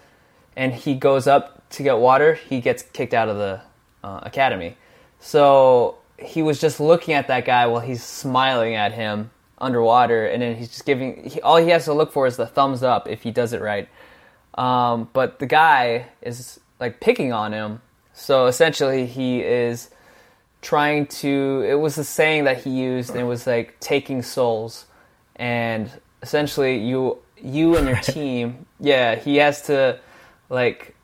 and 0.55 0.73
he 0.73 0.95
goes 0.95 1.27
up 1.27 1.69
to 1.69 1.83
get 1.83 1.97
water, 1.97 2.33
he 2.33 2.59
gets 2.59 2.83
kicked 2.83 3.13
out 3.13 3.29
of 3.29 3.37
the 3.37 3.61
uh, 4.03 4.21
academy. 4.23 4.75
So 5.19 5.97
he 6.17 6.41
was 6.41 6.59
just 6.59 6.79
looking 6.79 7.13
at 7.13 7.27
that 7.27 7.45
guy 7.45 7.67
while 7.67 7.81
he's 7.81 8.03
smiling 8.03 8.75
at 8.75 8.93
him 8.93 9.31
underwater, 9.57 10.25
and 10.25 10.41
then 10.41 10.55
he's 10.55 10.69
just 10.69 10.85
giving. 10.85 11.29
He, 11.29 11.41
all 11.41 11.57
he 11.57 11.69
has 11.69 11.85
to 11.85 11.93
look 11.93 12.11
for 12.11 12.27
is 12.27 12.37
the 12.37 12.47
thumbs 12.47 12.83
up 12.83 13.07
if 13.07 13.23
he 13.23 13.31
does 13.31 13.53
it 13.53 13.61
right. 13.61 13.87
Um, 14.55 15.09
but 15.13 15.39
the 15.39 15.45
guy 15.45 16.07
is 16.21 16.59
like 16.79 16.99
picking 16.99 17.31
on 17.31 17.53
him, 17.53 17.81
so 18.13 18.47
essentially 18.47 19.05
he 19.05 19.41
is 19.41 19.91
trying 20.61 21.05
to 21.05 21.63
it 21.67 21.75
was 21.75 21.97
a 21.97 22.03
saying 22.03 22.45
that 22.45 22.63
he 22.63 22.71
used 22.71 23.11
and 23.11 23.19
it 23.19 23.23
was 23.23 23.45
like 23.45 23.79
taking 23.79 24.23
souls 24.23 24.85
and 25.35 25.89
essentially 26.21 26.77
you 26.77 27.17
you 27.37 27.77
and 27.77 27.87
your 27.87 27.97
team 28.01 28.65
yeah 28.79 29.15
he 29.15 29.37
has 29.37 29.61
to 29.63 29.99
like 30.49 30.95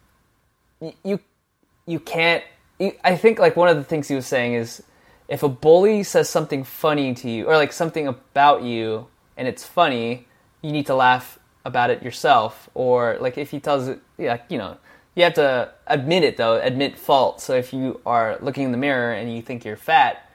you 1.03 1.19
you 1.85 1.99
can't 1.99 2.43
you, 2.79 2.91
i 3.03 3.15
think 3.15 3.39
like 3.39 3.55
one 3.55 3.69
of 3.69 3.77
the 3.77 3.83
things 3.83 4.07
he 4.07 4.15
was 4.15 4.25
saying 4.25 4.53
is 4.53 4.83
if 5.27 5.43
a 5.43 5.49
bully 5.49 6.03
says 6.03 6.29
something 6.29 6.63
funny 6.63 7.13
to 7.13 7.29
you 7.29 7.45
or 7.45 7.55
like 7.55 7.71
something 7.71 8.07
about 8.07 8.63
you 8.63 9.07
and 9.37 9.47
it's 9.47 9.65
funny 9.65 10.27
you 10.61 10.71
need 10.71 10.85
to 10.85 10.95
laugh 10.95 11.39
about 11.65 11.89
it 11.89 12.03
yourself 12.03 12.69
or 12.73 13.17
like 13.19 13.37
if 13.37 13.51
he 13.51 13.59
tells 13.59 13.87
it 13.87 13.99
yeah 14.17 14.41
you 14.49 14.57
know 14.57 14.77
you 15.15 15.23
have 15.23 15.35
to 15.35 15.71
admit 15.87 16.23
it 16.23 16.37
though 16.37 16.59
admit 16.59 16.97
fault. 16.97 17.39
So 17.39 17.53
if 17.55 17.71
you 17.71 18.01
are 18.05 18.37
looking 18.41 18.63
in 18.63 18.71
the 18.71 18.79
mirror 18.79 19.13
and 19.13 19.33
you 19.33 19.41
think 19.41 19.63
you're 19.63 19.77
fat 19.77 20.29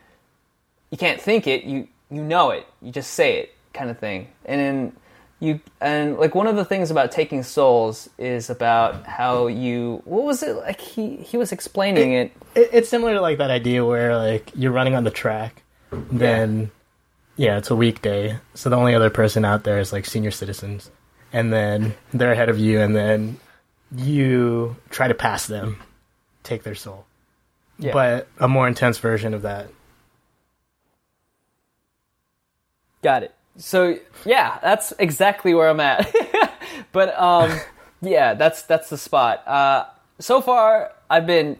you 0.90 0.96
can't 0.96 1.20
think 1.20 1.46
it 1.46 1.64
you 1.64 1.88
you 2.10 2.22
know 2.22 2.50
it 2.50 2.66
you 2.80 2.90
just 2.90 3.12
say 3.12 3.38
it 3.38 3.54
kind 3.72 3.90
of 3.90 3.98
thing 3.98 4.28
and 4.44 4.60
then 4.60 4.92
you 5.40 5.60
and 5.80 6.16
like 6.18 6.34
one 6.34 6.46
of 6.48 6.56
the 6.56 6.64
things 6.64 6.90
about 6.90 7.12
taking 7.12 7.42
souls 7.44 8.08
is 8.18 8.50
about 8.50 9.06
how 9.06 9.46
you 9.46 10.02
what 10.04 10.24
was 10.24 10.42
it 10.42 10.56
like 10.56 10.80
he 10.80 11.16
he 11.18 11.36
was 11.36 11.52
explaining 11.52 12.12
it, 12.12 12.32
it, 12.56 12.70
it's 12.72 12.88
similar 12.88 13.14
to 13.14 13.20
like 13.20 13.38
that 13.38 13.50
idea 13.50 13.84
where 13.84 14.16
like 14.16 14.50
you're 14.56 14.72
running 14.72 14.96
on 14.96 15.04
the 15.04 15.12
track, 15.12 15.62
then 15.92 16.72
yeah, 17.36 17.56
it's 17.56 17.70
a 17.70 17.76
weekday, 17.76 18.36
so 18.54 18.68
the 18.68 18.74
only 18.74 18.96
other 18.96 19.10
person 19.10 19.44
out 19.44 19.62
there 19.62 19.78
is 19.78 19.92
like 19.92 20.06
senior 20.06 20.32
citizens, 20.32 20.90
and 21.32 21.52
then 21.52 21.94
they're 22.12 22.32
ahead 22.32 22.48
of 22.48 22.58
you, 22.58 22.80
and 22.80 22.96
then 22.96 23.38
you 23.94 24.74
try 24.90 25.06
to 25.06 25.14
pass 25.14 25.46
them, 25.46 25.78
take 26.42 26.64
their 26.64 26.74
soul, 26.74 27.06
Yeah. 27.78 27.92
but 27.92 28.26
a 28.40 28.48
more 28.48 28.66
intense 28.66 28.98
version 28.98 29.34
of 29.34 29.42
that. 29.42 29.68
Got 33.02 33.22
it. 33.22 33.34
So 33.58 33.98
yeah, 34.24 34.58
that's 34.62 34.92
exactly 34.98 35.52
where 35.52 35.68
I'm 35.68 35.80
at. 35.80 36.12
but 36.92 37.18
um, 37.20 37.58
yeah, 38.00 38.34
that's 38.34 38.62
that's 38.62 38.88
the 38.88 38.96
spot. 38.96 39.46
Uh, 39.46 39.86
so 40.18 40.40
far, 40.40 40.92
I've 41.10 41.26
been 41.26 41.58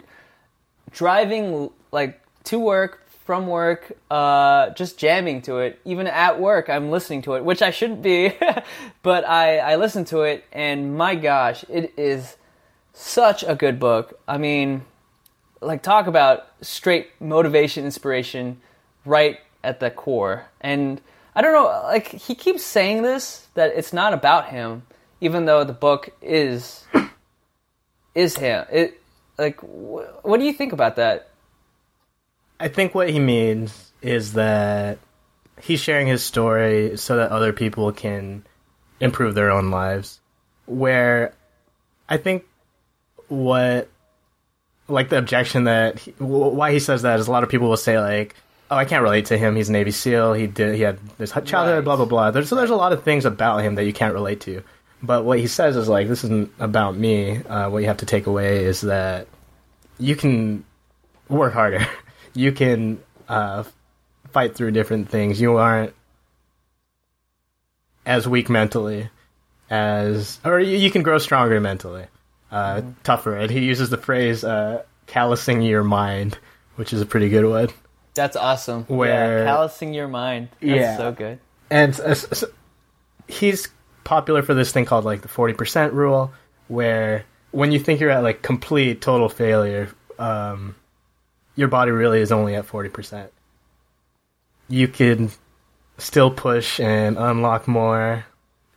driving 0.91 1.71
like 1.93 2.21
to 2.45 2.59
work 2.59 3.03
from 3.11 3.47
work, 3.47 3.93
uh, 4.11 4.71
just 4.71 4.97
jamming 4.97 5.43
to 5.43 5.59
it. 5.59 5.79
Even 5.85 6.07
at 6.07 6.41
work, 6.41 6.71
I'm 6.71 6.91
listening 6.91 7.21
to 7.23 7.35
it, 7.35 7.45
which 7.45 7.61
I 7.61 7.71
shouldn't 7.71 8.01
be, 8.01 8.33
but 9.03 9.29
I 9.29 9.59
I 9.59 9.77
listen 9.77 10.05
to 10.07 10.23
it, 10.23 10.45
and 10.53 10.97
my 10.97 11.15
gosh, 11.15 11.65
it 11.69 11.93
is 11.99 12.37
such 12.93 13.43
a 13.43 13.55
good 13.55 13.79
book. 13.79 14.19
I 14.27 14.39
mean, 14.39 14.85
like 15.61 15.83
talk 15.83 16.07
about 16.07 16.47
straight 16.61 17.11
motivation, 17.21 17.85
inspiration, 17.85 18.61
right 19.05 19.41
at 19.65 19.81
the 19.81 19.91
core. 19.91 20.47
And 20.61 21.01
I 21.39 21.41
don't 21.41 21.53
know, 21.53 21.67
like 21.85 22.09
he 22.09 22.35
keeps 22.35 22.65
saying 22.65 23.03
this 23.03 23.47
that 23.55 23.71
it's 23.77 23.93
not 23.93 24.13
about 24.13 24.49
him, 24.49 24.83
even 25.21 25.45
though 25.45 25.63
the 25.63 25.73
book 25.73 26.11
is 26.21 26.85
is 28.13 28.37
him. 28.37 28.67
It 28.73 29.01
like 29.39 29.61
wh- 29.61 30.25
what 30.25 30.41
do 30.41 30.45
you 30.45 30.53
think 30.53 30.73
about 30.73 30.97
that? 30.97 31.29
I 32.59 32.67
think 32.67 32.93
what 32.93 33.09
he 33.09 33.21
means 33.21 33.93
is 34.03 34.33
that 34.33 34.99
he's 35.61 35.79
sharing 35.79 36.09
his 36.09 36.25
story 36.25 36.97
so 36.97 37.19
that 37.19 37.31
other 37.31 37.53
people 37.53 37.93
can 37.93 38.45
improve 38.99 39.37
their 39.37 39.53
own 39.53 39.71
lives. 39.71 40.19
Where 40.67 41.35
I 42.09 42.17
think 42.17 42.47
what, 43.29 43.89
like 44.89 45.09
the 45.09 45.19
objection 45.19 45.65
that 45.65 46.01
he, 46.01 46.11
wh- 46.19 46.53
why 46.53 46.73
he 46.73 46.81
says 46.81 47.03
that 47.03 47.21
is 47.21 47.29
a 47.29 47.31
lot 47.31 47.45
of 47.45 47.49
people 47.49 47.69
will 47.69 47.77
say 47.77 48.01
like, 48.01 48.35
oh, 48.71 48.77
I 48.77 48.85
can't 48.85 49.03
relate 49.03 49.27
to 49.27 49.39
him. 49.39 49.57
He's 49.57 49.69
a 49.69 49.73
Navy 49.73 49.91
SEAL. 49.91 50.35
He 50.35 50.47
did. 50.47 50.75
He 50.75 50.83
had 50.83 50.99
this 51.19 51.33
childhood. 51.33 51.77
Right. 51.77 51.85
Blah 51.85 51.97
blah 51.97 52.05
blah. 52.07 52.31
There's, 52.31 52.49
so 52.49 52.57
there's 52.57 52.71
a 52.71 52.77
lot 52.77 52.93
of 52.93 53.03
things 53.03 53.25
about 53.25 53.63
him 53.63 53.75
that 53.77 53.85
you 53.85 53.93
can't 53.93 54.15
relate 54.15 54.41
to. 54.43 54.63
But 55.03 55.25
what 55.25 55.39
he 55.39 55.47
says 55.47 55.77
is 55.77 55.89
like, 55.89 56.09
this 56.09 56.25
isn't 56.25 56.53
about 56.59 56.97
me. 56.97 57.37
Uh, 57.45 57.71
what 57.71 57.79
you 57.79 57.87
have 57.87 57.99
to 57.99 58.07
take 58.07 58.27
away 58.27 58.65
is 58.65 58.81
that 58.81 59.29
you 59.99 60.17
can 60.17 60.65
work 61.29 61.53
harder. 61.53 61.87
You 62.35 62.53
can 62.53 63.03
uh, 63.29 63.65
fight 64.33 64.55
through 64.55 64.71
different 64.71 65.09
things. 65.09 65.41
You 65.41 65.57
aren't 65.57 65.93
as 68.07 68.29
weak 68.29 68.49
mentally 68.49 69.09
as, 69.71 70.39
or 70.45 70.61
you, 70.61 70.77
you 70.77 70.91
can 70.91 71.03
grow 71.03 71.19
stronger 71.19 71.59
mentally, 71.61 72.05
uh, 72.53 72.83
tougher. 73.03 73.37
And 73.37 73.51
he 73.51 73.61
uses 73.61 73.91
the 73.91 73.97
phrase 73.97 74.45
uh, 74.45 74.83
"callousing 75.07 75.63
your 75.63 75.83
mind," 75.83 76.39
which 76.77 76.93
is 76.93 77.01
a 77.01 77.07
pretty 77.07 77.29
good 77.29 77.47
one. 77.47 77.71
That's 78.19 78.37
awesome. 78.37 78.85
Where- 78.85 79.39
yeah, 79.39 79.45
callousing 79.47 79.95
your 79.95 80.09
mind. 80.09 80.49
That's 80.61 80.65
Yeah. 80.77 80.97
so 80.97 81.13
good. 81.13 81.39
and 81.71 81.99
uh, 82.01 82.05
s- 82.05 82.27
s- 82.33 82.45
he's 83.29 83.69
popular 84.05 84.43
for 84.43 84.55
this 84.55 84.73
thing 84.73 84.85
called 84.85 85.05
like 85.05 85.21
the 85.23 85.29
40% 85.29 85.93
rule 85.93 86.33
where 86.69 87.25
when 87.51 87.73
you 87.73 87.79
think 87.79 88.01
you're 88.01 88.11
at 88.11 88.23
like 88.23 88.41
complete 88.43 89.01
total 89.03 89.29
failure 89.29 89.89
um, 90.19 90.75
your 91.57 91.69
body 91.69 91.91
really 91.91 92.21
is 92.21 92.33
only 92.33 92.55
at 92.55 92.67
40% 92.67 93.29
you 94.69 94.89
can 94.89 95.31
still 95.99 96.31
push 96.31 96.81
and 96.81 97.19
unlock 97.19 97.67
more 97.69 98.25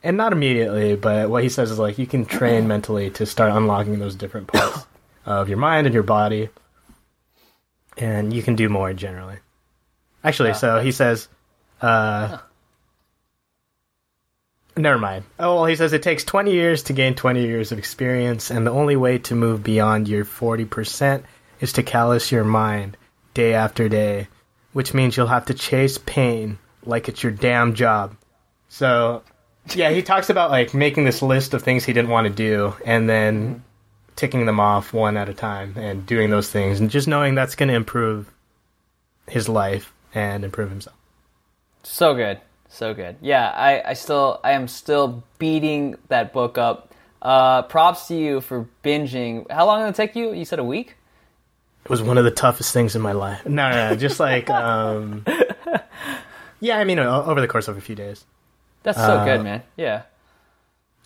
and 0.03 0.17
not 0.17 0.33
immediately 0.33 0.95
but 0.95 1.29
what 1.29 1.43
he 1.43 1.49
says 1.49 1.71
is 1.71 1.79
like 1.79 1.97
you 1.97 2.05
can 2.07 2.25
train 2.25 2.67
mentally 2.67 3.09
to 3.11 3.25
start 3.25 3.51
unlocking 3.53 3.99
those 3.99 4.15
different 4.15 4.47
parts 4.47 4.85
of 5.25 5.47
your 5.49 5.57
mind 5.57 5.87
and 5.87 5.93
your 5.93 6.03
body 6.03 6.49
and 8.01 8.33
you 8.33 8.41
can 8.41 8.55
do 8.55 8.67
more 8.69 8.93
generally 8.93 9.37
actually 10.23 10.49
Yeah, 10.49 10.55
so 10.55 10.79
he 10.79 10.91
says 10.91 11.27
uh, 11.81 12.37
Never 14.77 14.97
mind. 14.97 15.25
Oh, 15.37 15.55
well, 15.55 15.65
he 15.65 15.75
says 15.75 15.91
it 15.91 16.01
takes 16.01 16.23
20 16.23 16.53
years 16.53 16.83
to 16.83 16.93
gain 16.93 17.13
20 17.13 17.41
years 17.45 17.71
of 17.71 17.77
experience, 17.77 18.49
and 18.49 18.65
the 18.65 18.71
only 18.71 18.95
way 18.95 19.17
to 19.19 19.35
move 19.35 19.63
beyond 19.63 20.07
your 20.07 20.23
40% 20.23 21.23
is 21.59 21.73
to 21.73 21.83
callous 21.83 22.31
your 22.31 22.45
mind 22.45 22.95
day 23.33 23.53
after 23.53 23.89
day, 23.89 24.27
which 24.71 24.93
means 24.93 25.17
you'll 25.17 25.27
have 25.27 25.45
to 25.47 25.53
chase 25.53 25.97
pain 25.97 26.57
like 26.85 27.09
it's 27.09 27.21
your 27.21 27.33
damn 27.33 27.73
job. 27.73 28.15
So, 28.69 29.23
yeah, 29.75 29.91
he 29.91 30.01
talks 30.01 30.29
about 30.29 30.51
like 30.51 30.73
making 30.73 31.03
this 31.03 31.21
list 31.21 31.53
of 31.53 31.61
things 31.61 31.83
he 31.83 31.93
didn't 31.93 32.09
want 32.09 32.27
to 32.27 32.33
do, 32.33 32.73
and 32.85 33.09
then 33.09 33.63
ticking 34.21 34.45
them 34.45 34.59
off 34.59 34.93
one 34.93 35.17
at 35.17 35.27
a 35.29 35.33
time 35.33 35.73
and 35.77 36.05
doing 36.05 36.29
those 36.29 36.47
things 36.47 36.79
and 36.79 36.91
just 36.91 37.07
knowing 37.07 37.33
that's 37.33 37.55
going 37.55 37.69
to 37.69 37.73
improve 37.75 38.31
his 39.27 39.49
life 39.49 39.91
and 40.13 40.43
improve 40.45 40.69
himself. 40.69 40.95
So 41.81 42.13
good, 42.13 42.39
so 42.69 42.93
good. 42.93 43.15
Yeah, 43.19 43.49
I, 43.49 43.81
I 43.89 43.93
still, 43.93 44.39
I 44.43 44.51
am 44.51 44.67
still 44.67 45.23
beating 45.39 45.95
that 46.09 46.33
book 46.33 46.59
up. 46.59 46.93
Uh, 47.19 47.63
props 47.63 48.07
to 48.09 48.15
you 48.15 48.41
for 48.41 48.67
binging. 48.83 49.49
How 49.49 49.65
long 49.65 49.81
did 49.81 49.89
it 49.89 49.95
take 49.95 50.15
you? 50.15 50.33
You 50.33 50.45
said 50.45 50.59
a 50.59 50.63
week. 50.63 50.97
It 51.83 51.89
was 51.89 52.03
one 52.03 52.19
of 52.19 52.23
the 52.23 52.29
toughest 52.31 52.73
things 52.73 52.95
in 52.95 53.01
my 53.01 53.13
life. 53.13 53.43
No, 53.47 53.71
no, 53.71 53.89
no 53.89 53.95
just 53.95 54.19
like, 54.19 54.49
um, 54.51 55.25
yeah, 56.59 56.77
I 56.77 56.83
mean, 56.83 56.99
over 56.99 57.41
the 57.41 57.47
course 57.47 57.67
of 57.67 57.75
a 57.75 57.81
few 57.81 57.95
days. 57.95 58.23
That's 58.83 58.99
so 58.99 59.17
Uh, 59.17 59.25
good, 59.25 59.43
man. 59.43 59.63
Yeah. 59.77 60.03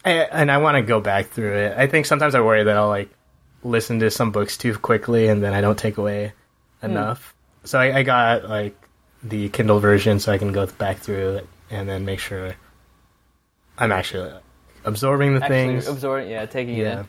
I, 0.06 0.12
and 0.12 0.52
I 0.52 0.60
want 0.60 0.76
to 0.76 0.84
go 0.84 1.02
back 1.02 1.28
through 1.30 1.58
it. 1.58 1.78
I 1.78 1.88
think 1.88 2.06
sometimes 2.06 2.36
I 2.36 2.42
worry 2.42 2.64
that 2.64 2.78
I'll 2.78 2.90
like 2.90 3.10
listen 3.64 4.00
to 4.00 4.12
some 4.12 4.32
books 4.32 4.58
too 4.58 4.78
quickly 4.78 5.28
and 5.28 5.44
then 5.44 5.54
I 5.54 5.62
don't 5.62 5.78
take 5.78 5.98
away 5.98 6.34
enough. 6.84 7.34
So 7.64 7.80
I, 7.80 8.00
I 8.00 8.04
got 8.04 8.48
like 8.48 8.76
the 9.24 9.50
Kindle 9.50 9.80
version 9.80 10.20
so 10.20 10.32
I 10.32 10.38
can 10.38 10.52
go 10.52 10.68
back 10.68 10.98
through 11.00 11.38
it 11.38 11.48
and 11.72 11.90
then 11.90 12.06
make 12.06 12.20
sure 12.20 12.56
I'm 13.78 13.92
actually 13.92 14.32
absorbing 14.86 15.34
the 15.34 15.44
Actually 15.44 15.56
things. 15.56 15.88
absorbing, 15.88 16.30
yeah, 16.30 16.46
taking 16.46 16.78
it 16.78 16.86
in. 16.86 17.08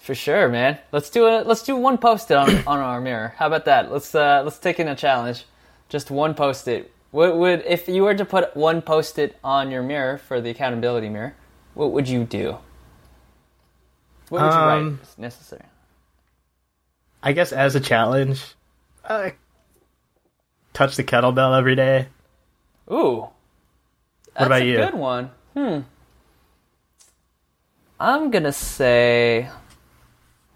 For 0.00 0.14
sure, 0.14 0.48
man. 0.48 0.78
Let's 0.92 1.10
do 1.10 1.26
a 1.26 1.42
let's 1.42 1.62
do 1.62 1.76
one 1.76 1.98
post 1.98 2.30
it 2.30 2.36
on, 2.36 2.48
on 2.66 2.78
our 2.78 3.00
mirror. 3.00 3.34
How 3.36 3.48
about 3.48 3.66
that? 3.66 3.92
Let's 3.92 4.14
uh 4.14 4.42
let's 4.44 4.58
take 4.58 4.80
in 4.80 4.88
a 4.88 4.96
challenge. 4.96 5.44
Just 5.88 6.10
one 6.10 6.34
post 6.34 6.68
it. 6.68 6.90
What 7.10 7.36
would 7.36 7.64
if 7.66 7.88
you 7.88 8.04
were 8.04 8.14
to 8.14 8.24
put 8.24 8.56
one 8.56 8.80
post 8.80 9.18
it 9.18 9.36
on 9.42 9.70
your 9.70 9.82
mirror 9.82 10.18
for 10.18 10.40
the 10.40 10.50
accountability 10.50 11.08
mirror? 11.08 11.34
What 11.74 11.92
would 11.92 12.08
you 12.08 12.24
do? 12.24 12.56
What 14.28 14.42
would 14.42 14.52
you 14.52 14.58
write? 14.58 14.78
Um, 14.80 14.98
It's 15.02 15.18
necessary. 15.18 15.64
I 17.22 17.32
guess 17.32 17.52
as 17.52 17.74
a 17.74 17.80
challenge, 17.80 18.42
uh, 19.04 19.30
touch 20.72 20.96
the 20.96 21.04
kettlebell 21.04 21.56
every 21.58 21.74
day. 21.74 22.08
Ooh. 22.90 23.28
That's 24.34 24.46
about 24.46 24.62
a 24.62 24.64
you? 24.64 24.76
good 24.76 24.94
one. 24.94 25.30
Hmm. 25.54 25.80
I'm 27.98 28.30
gonna 28.30 28.52
say 28.52 29.48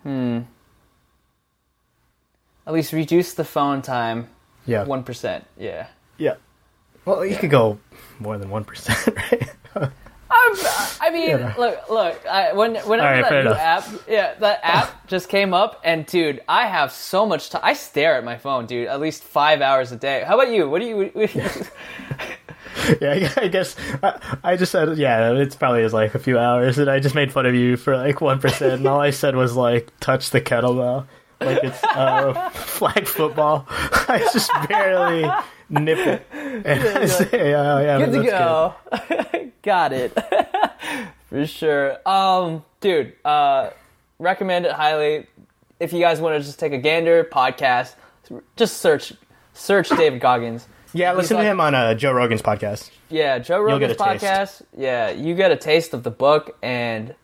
hmm. 0.02 0.40
At 2.66 2.73
least 2.73 2.92
reduce 2.94 3.35
the 3.35 3.44
phone 3.44 3.83
time 3.83 4.28
Yeah. 4.64 4.85
one 4.85 5.02
percent. 5.04 5.44
Yeah. 5.59 5.88
Yeah. 6.16 6.37
Well, 7.04 7.26
you 7.26 7.37
could 7.37 7.50
go 7.50 7.78
more 8.18 8.38
than 8.38 8.49
1%, 8.49 9.75
right? 9.76 9.90
I'm, 10.37 10.57
I 11.00 11.11
mean, 11.12 11.29
Yeah. 11.31 11.55
look, 11.59 11.88
look. 11.88 12.26
I, 12.26 12.53
when 12.53 12.75
whenever 12.76 12.93
All 12.93 12.99
right, 13.23 13.23
that 13.23 13.31
new 13.45 13.50
enough. 13.50 13.59
app, 13.59 13.88
yeah, 14.09 14.35
that 14.41 14.61
app 14.62 15.07
just 15.07 15.29
came 15.29 15.55
up, 15.55 15.81
and 15.85 16.05
dude, 16.07 16.43
I 16.49 16.67
have 16.67 16.93
so 16.93 17.25
much 17.26 17.50
time. 17.50 17.62
I 17.64 17.75
stare 17.75 18.17
at 18.17 18.25
my 18.25 18.37
phone, 18.37 18.67
dude, 18.67 18.88
at 18.88 19.00
least 19.00 19.23
five 19.23 19.61
hours 19.61 19.93
a 19.93 19.97
day. 19.97 20.25
How 20.26 20.35
about 20.41 20.53
you? 20.53 20.69
What 20.69 20.81
do 20.81 20.87
you? 20.87 20.97
What 20.97 21.31
do 21.31 21.38
you 21.38 21.49
yeah, 23.00 23.33
I 23.37 23.49
guess 23.49 23.76
I, 24.03 24.37
I 24.43 24.57
just 24.57 24.73
said, 24.73 24.97
yeah, 24.99 25.33
it's 25.33 25.57
probably 25.57 25.83
is 25.83 25.93
like 25.93 26.14
a 26.14 26.19
few 26.19 26.38
hours, 26.38 26.79
and 26.79 26.91
I 26.91 27.00
just 27.00 27.14
made 27.14 27.33
fun 27.33 27.47
of 27.47 27.55
you 27.55 27.76
for 27.76 27.97
like 27.97 28.17
1%, 28.17 28.73
and 28.73 28.87
all 28.87 29.00
I 29.00 29.11
said 29.11 29.37
was 29.37 29.55
like, 29.55 29.88
touch 30.00 30.31
the 30.31 30.41
kettlebell. 30.41 31.07
Like 31.41 31.62
it's 31.62 31.83
uh, 31.85 32.50
flag 32.55 33.07
football. 33.07 33.67
I 33.69 34.29
just 34.33 34.50
barely 34.69 35.29
nip 35.69 35.99
it. 35.99 36.26
And 36.33 36.83
I 36.83 37.07
say, 37.07 37.55
oh, 37.55 37.81
yeah, 37.81 37.99
Good 37.99 38.12
to 38.12 38.23
that's 38.23 38.31
go. 38.31 38.75
Got 39.64 39.92
it. 39.92 40.12
For 41.28 41.47
sure. 41.47 41.97
Um, 42.06 42.64
dude, 42.80 43.14
uh, 43.25 43.71
recommend 44.18 44.66
it 44.66 44.73
highly. 44.73 45.26
If 45.80 45.92
you 45.92 45.99
guys 46.00 46.20
want 46.20 46.40
to 46.40 46.46
just 46.46 46.59
take 46.61 46.72
a 46.72 46.79
gander, 46.79 47.24
podcast, 47.24 47.94
just 48.57 48.77
search 48.79 49.12
search 49.55 49.88
David 49.96 50.20
Goggins. 50.20 50.68
Yeah, 50.92 51.11
He's 51.12 51.18
listen 51.22 51.37
like- 51.38 51.44
to 51.46 51.50
him 51.50 51.61
on 51.61 51.74
uh, 51.74 51.94
Joe 51.94 52.12
Rogan's 52.12 52.42
podcast. 52.42 52.90
Yeah, 53.09 53.38
Joe 53.40 53.61
Rogan's 53.61 53.96
podcast. 53.96 54.20
taste. 54.59 54.62
Yeah, 54.77 55.11
you 55.11 55.35
get 55.35 55.50
a 55.50 55.57
taste 55.57 55.92
of 55.94 56.03
the 56.05 56.11
book 56.11 56.57
and 56.62 57.14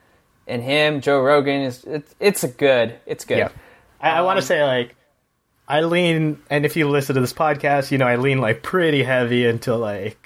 and 0.49 0.63
him, 0.63 1.01
Joe 1.01 1.21
Rogan 1.21 1.61
is 1.63 1.85
it's 1.85 2.15
it's 2.19 2.43
a 2.43 2.49
good. 2.49 2.99
It's 3.07 3.25
good. 3.25 3.39
Yeah. 3.39 3.49
I, 4.01 4.11
I 4.11 4.21
want 4.23 4.39
Um, 4.39 4.43
to 4.43 4.47
say, 4.47 4.65
like, 4.65 4.97
I 5.69 5.83
lean, 5.83 6.41
and 6.51 6.65
if 6.67 6.75
you 6.77 6.89
listen 6.89 7.15
to 7.15 7.21
this 7.21 7.33
podcast, 7.33 7.93
you 7.93 7.99
know, 7.99 8.07
I 8.07 8.17
lean, 8.17 8.41
like, 8.41 8.63
pretty 8.63 9.03
heavy 9.05 9.47
into, 9.47 9.77
like, 9.77 10.20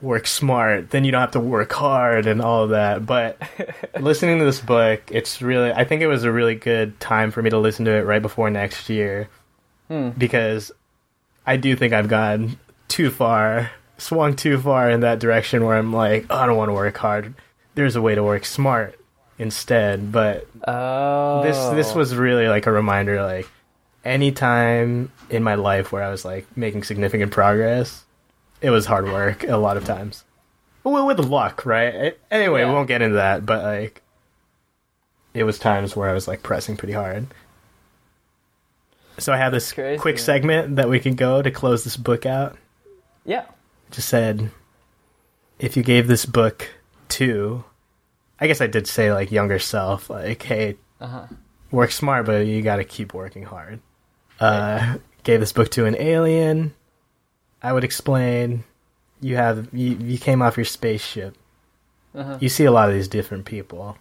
work 0.00 0.26
smart. 0.26 0.90
Then 0.90 1.04
you 1.04 1.12
don't 1.12 1.20
have 1.20 1.32
to 1.32 1.40
work 1.40 1.72
hard 1.72 2.26
and 2.26 2.40
all 2.40 2.64
of 2.64 2.70
that. 2.70 3.04
But 3.06 3.38
listening 4.00 4.38
to 4.38 4.44
this 4.44 4.60
book, 4.60 5.02
it's 5.10 5.42
really, 5.42 5.72
I 5.72 5.84
think 5.84 6.02
it 6.02 6.06
was 6.06 6.24
a 6.24 6.32
really 6.32 6.54
good 6.54 6.98
time 7.00 7.30
for 7.30 7.42
me 7.42 7.50
to 7.50 7.58
listen 7.58 7.84
to 7.86 7.92
it 7.92 8.02
right 8.02 8.22
before 8.22 8.50
next 8.50 8.88
year. 8.88 9.28
Hmm. 9.88 10.10
Because 10.10 10.70
I 11.46 11.56
do 11.56 11.74
think 11.76 11.92
I've 11.92 12.08
gone 12.08 12.58
too 12.88 13.10
far, 13.10 13.70
swung 13.96 14.36
too 14.36 14.58
far 14.58 14.90
in 14.90 15.00
that 15.00 15.18
direction 15.18 15.64
where 15.64 15.76
I'm 15.76 15.92
like, 15.92 16.26
oh, 16.30 16.36
I 16.36 16.46
don't 16.46 16.56
want 16.56 16.68
to 16.68 16.74
work 16.74 16.96
hard. 16.96 17.34
There's 17.74 17.96
a 17.96 18.02
way 18.02 18.14
to 18.14 18.22
work 18.22 18.44
smart 18.44 18.98
instead. 19.38 20.12
But 20.12 20.46
Oh. 20.66 21.42
this 21.42 21.56
this 21.76 21.94
oh. 21.94 21.98
was 21.98 22.14
really 22.14 22.48
like 22.48 22.66
a 22.66 22.72
reminder 22.72 23.22
like 23.22 23.48
any 24.04 24.32
time 24.32 25.10
in 25.28 25.42
my 25.42 25.54
life 25.54 25.92
where 25.92 26.02
i 26.02 26.08
was 26.10 26.24
like 26.24 26.46
making 26.56 26.82
significant 26.82 27.30
progress 27.32 28.04
it 28.60 28.70
was 28.70 28.86
hard 28.86 29.04
work 29.06 29.44
a 29.44 29.56
lot 29.56 29.76
of 29.76 29.84
times 29.84 30.24
well 30.84 31.06
with 31.06 31.18
luck 31.20 31.64
right 31.66 32.16
anyway 32.30 32.60
Yeah. 32.60 32.68
we 32.68 32.72
won't 32.74 32.88
get 32.88 33.02
into 33.02 33.16
that 33.16 33.44
but 33.46 33.62
like 33.62 34.02
it 35.34 35.44
was 35.44 35.58
times 35.58 35.94
where 35.94 36.08
i 36.08 36.12
was 36.14 36.26
like 36.28 36.42
pressing 36.42 36.76
pretty 36.76 36.94
hard 36.94 37.26
so 39.18 39.32
i 39.32 39.36
have 39.36 39.52
this 39.52 39.72
Crazy. 39.72 39.98
quick 40.00 40.18
segment 40.18 40.76
that 40.76 40.88
we 40.88 41.00
can 41.00 41.14
go 41.14 41.42
to 41.42 41.50
close 41.50 41.84
this 41.84 41.96
book 41.96 42.26
out 42.26 42.56
Yeah. 43.24 43.44
just 43.90 44.08
said 44.08 44.50
if 45.58 45.76
you 45.76 45.82
gave 45.82 46.06
this 46.06 46.24
book 46.26 46.68
to 47.10 47.64
i 48.40 48.46
guess 48.46 48.60
i 48.60 48.66
did 48.66 48.86
say 48.86 49.12
like 49.12 49.30
younger 49.32 49.58
self 49.58 50.08
like 50.10 50.42
hey 50.42 50.76
Uh-huh. 51.00 51.26
work 51.70 51.90
smart 51.90 52.26
but 52.26 52.46
you 52.46 52.62
got 52.62 52.76
to 52.76 52.84
keep 52.84 53.12
working 53.14 53.44
hard 53.44 53.80
uh 54.40 54.96
gave 55.24 55.40
this 55.40 55.52
book 55.52 55.70
to 55.72 55.84
an 55.84 55.96
alien 55.96 56.74
i 57.62 57.72
would 57.72 57.84
explain 57.84 58.64
you 59.20 59.36
have 59.36 59.68
you, 59.72 59.96
you 60.00 60.18
came 60.18 60.40
off 60.42 60.56
your 60.56 60.64
spaceship 60.64 61.34
Uh-huh. 62.14 62.38
you 62.40 62.48
see 62.48 62.64
a 62.64 62.70
lot 62.70 62.88
of 62.88 62.94
these 62.94 63.08
different 63.08 63.44
people 63.44 63.96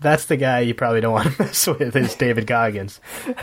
that's 0.00 0.24
the 0.26 0.36
guy 0.36 0.60
you 0.60 0.74
probably 0.74 1.00
don't 1.00 1.12
want 1.18 1.34
to 1.36 1.42
mess 1.42 1.66
with 1.66 1.94
is 1.96 2.14
david 2.14 2.46
goggins 2.46 3.00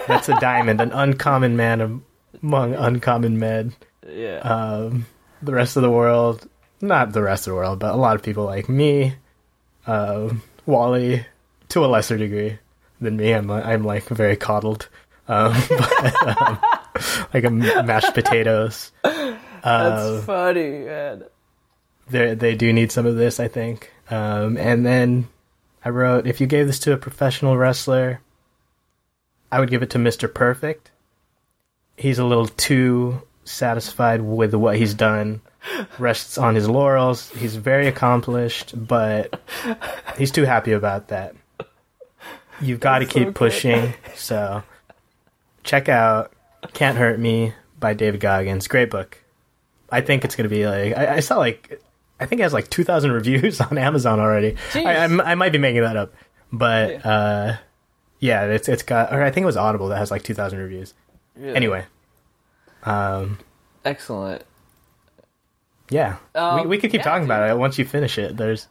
that's 0.08 0.30
a 0.30 0.40
diamond 0.40 0.82
an 0.82 0.92
uncommon 0.92 1.56
man 1.56 2.02
among 2.42 2.74
uncommon 2.76 3.38
men 3.40 3.74
Yeah. 4.08 4.40
um, 4.40 5.06
the 5.42 5.54
rest 5.54 5.76
of 5.78 5.84
the 5.84 5.92
world, 5.92 6.48
not 6.82 7.12
the 7.14 7.22
rest 7.22 7.46
of 7.46 7.52
the 7.52 7.56
world, 7.56 7.78
but 7.80 7.94
a 7.94 7.98
lot 7.98 8.16
of 8.16 8.24
people 8.24 8.44
like 8.46 8.68
me, 8.68 9.14
uh, 9.86 10.34
Wally, 10.66 11.26
to 11.70 11.86
a 11.86 11.88
lesser 11.88 12.18
degree 12.18 12.58
than 13.00 13.18
me. 13.18 13.34
I'm 13.34 13.52
I'm 13.52 13.84
like 13.84 14.06
very 14.08 14.36
coddled, 14.36 14.90
um, 15.28 15.54
but, 15.70 16.42
um, 16.42 16.60
like 17.34 17.44
a 17.44 17.50
mashed 17.50 18.14
potatoes. 18.14 18.92
That's 19.04 19.38
Uh, 19.64 20.22
funny, 20.26 20.70
man. 20.86 21.24
they 22.10 22.34
they 22.36 22.56
do 22.56 22.72
need 22.74 22.92
some 22.92 23.06
of 23.06 23.16
this, 23.18 23.40
I 23.40 23.48
think. 23.48 23.92
Um, 24.10 24.58
and 24.58 24.86
then 24.86 25.28
I 25.84 25.90
wrote, 25.90 26.28
if 26.28 26.40
you 26.40 26.48
gave 26.48 26.68
this 26.68 26.80
to 26.80 26.94
a 26.94 26.98
professional 26.98 27.58
wrestler, 27.58 28.22
I 29.52 29.60
would 29.60 29.70
give 29.70 29.84
it 29.84 29.90
to 29.92 29.98
Mr. 29.98 30.34
Perfect. 30.34 30.92
He's 31.98 32.20
a 32.20 32.24
little 32.26 32.48
too 32.48 33.22
satisfied 33.44 34.22
with 34.22 34.54
what 34.54 34.78
he's 34.78 34.94
done, 34.94 35.42
rests 35.98 36.38
on 36.38 36.54
his 36.56 36.70
laurels. 36.70 37.30
He's 37.32 37.56
very 37.56 37.88
accomplished, 37.88 38.74
but 38.88 39.42
he's 40.18 40.32
too 40.32 40.44
happy 40.44 40.74
about 40.74 41.08
that. 41.10 41.36
You've 42.62 42.80
got 42.80 43.00
to 43.00 43.06
That's 43.06 43.14
so 43.14 43.26
keep 43.26 43.36
pushing. 43.36 43.94
So 44.16 44.64
check 45.64 45.90
out 45.90 46.32
Can't 46.74 46.98
Hurt 46.98 47.20
Me 47.20 47.54
by 47.80 47.94
David 47.94 48.20
Goggins. 48.20 48.68
Great 48.68 48.90
book. 48.90 49.24
I 49.90 50.02
think 50.02 50.26
it's 50.26 50.36
going 50.36 50.50
to 50.50 50.54
be 50.56 50.66
like, 50.68 50.96
I, 50.98 51.16
I 51.16 51.20
saw 51.22 51.38
like, 51.38 51.82
I 52.20 52.26
think 52.26 52.40
it 52.40 52.44
has 52.44 52.54
like 52.54 52.70
2,000 52.70 53.12
reviews 53.14 53.62
on 53.62 53.78
Amazon 53.78 54.20
already. 54.20 54.56
I, 54.76 54.96
I'm- 54.96 55.22
I 55.22 55.36
might 55.36 55.52
be 55.52 55.58
making 55.58 55.82
that 55.82 55.96
up. 55.98 56.14
But, 56.52 57.06
uh, 57.06 57.58
yeah, 58.20 58.46
it's, 58.46 58.68
it's 58.70 58.84
got, 58.84 59.14
or 59.14 59.22
I 59.22 59.32
think 59.32 59.44
it 59.44 59.48
was 59.48 59.58
Audible 59.58 59.90
that 59.90 59.98
has 59.98 60.12
like 60.12 60.24
2,000 60.24 60.58
reviews. 60.60 60.94
Anyway, 61.42 61.86
um, 62.84 63.38
Excellent. 63.86 64.44
yeah, 65.90 66.18
Um, 66.36 66.62
we, 66.62 66.68
we 66.68 66.78
could 66.78 66.92
keep 66.92 67.00
yeah, 67.00 67.04
talking 67.04 67.24
dude. 67.24 67.32
about 67.32 67.50
it 67.50 67.58
once 67.58 67.78
you 67.78 67.86
finish 67.86 68.18
it. 68.18 68.36
There's 68.38 68.68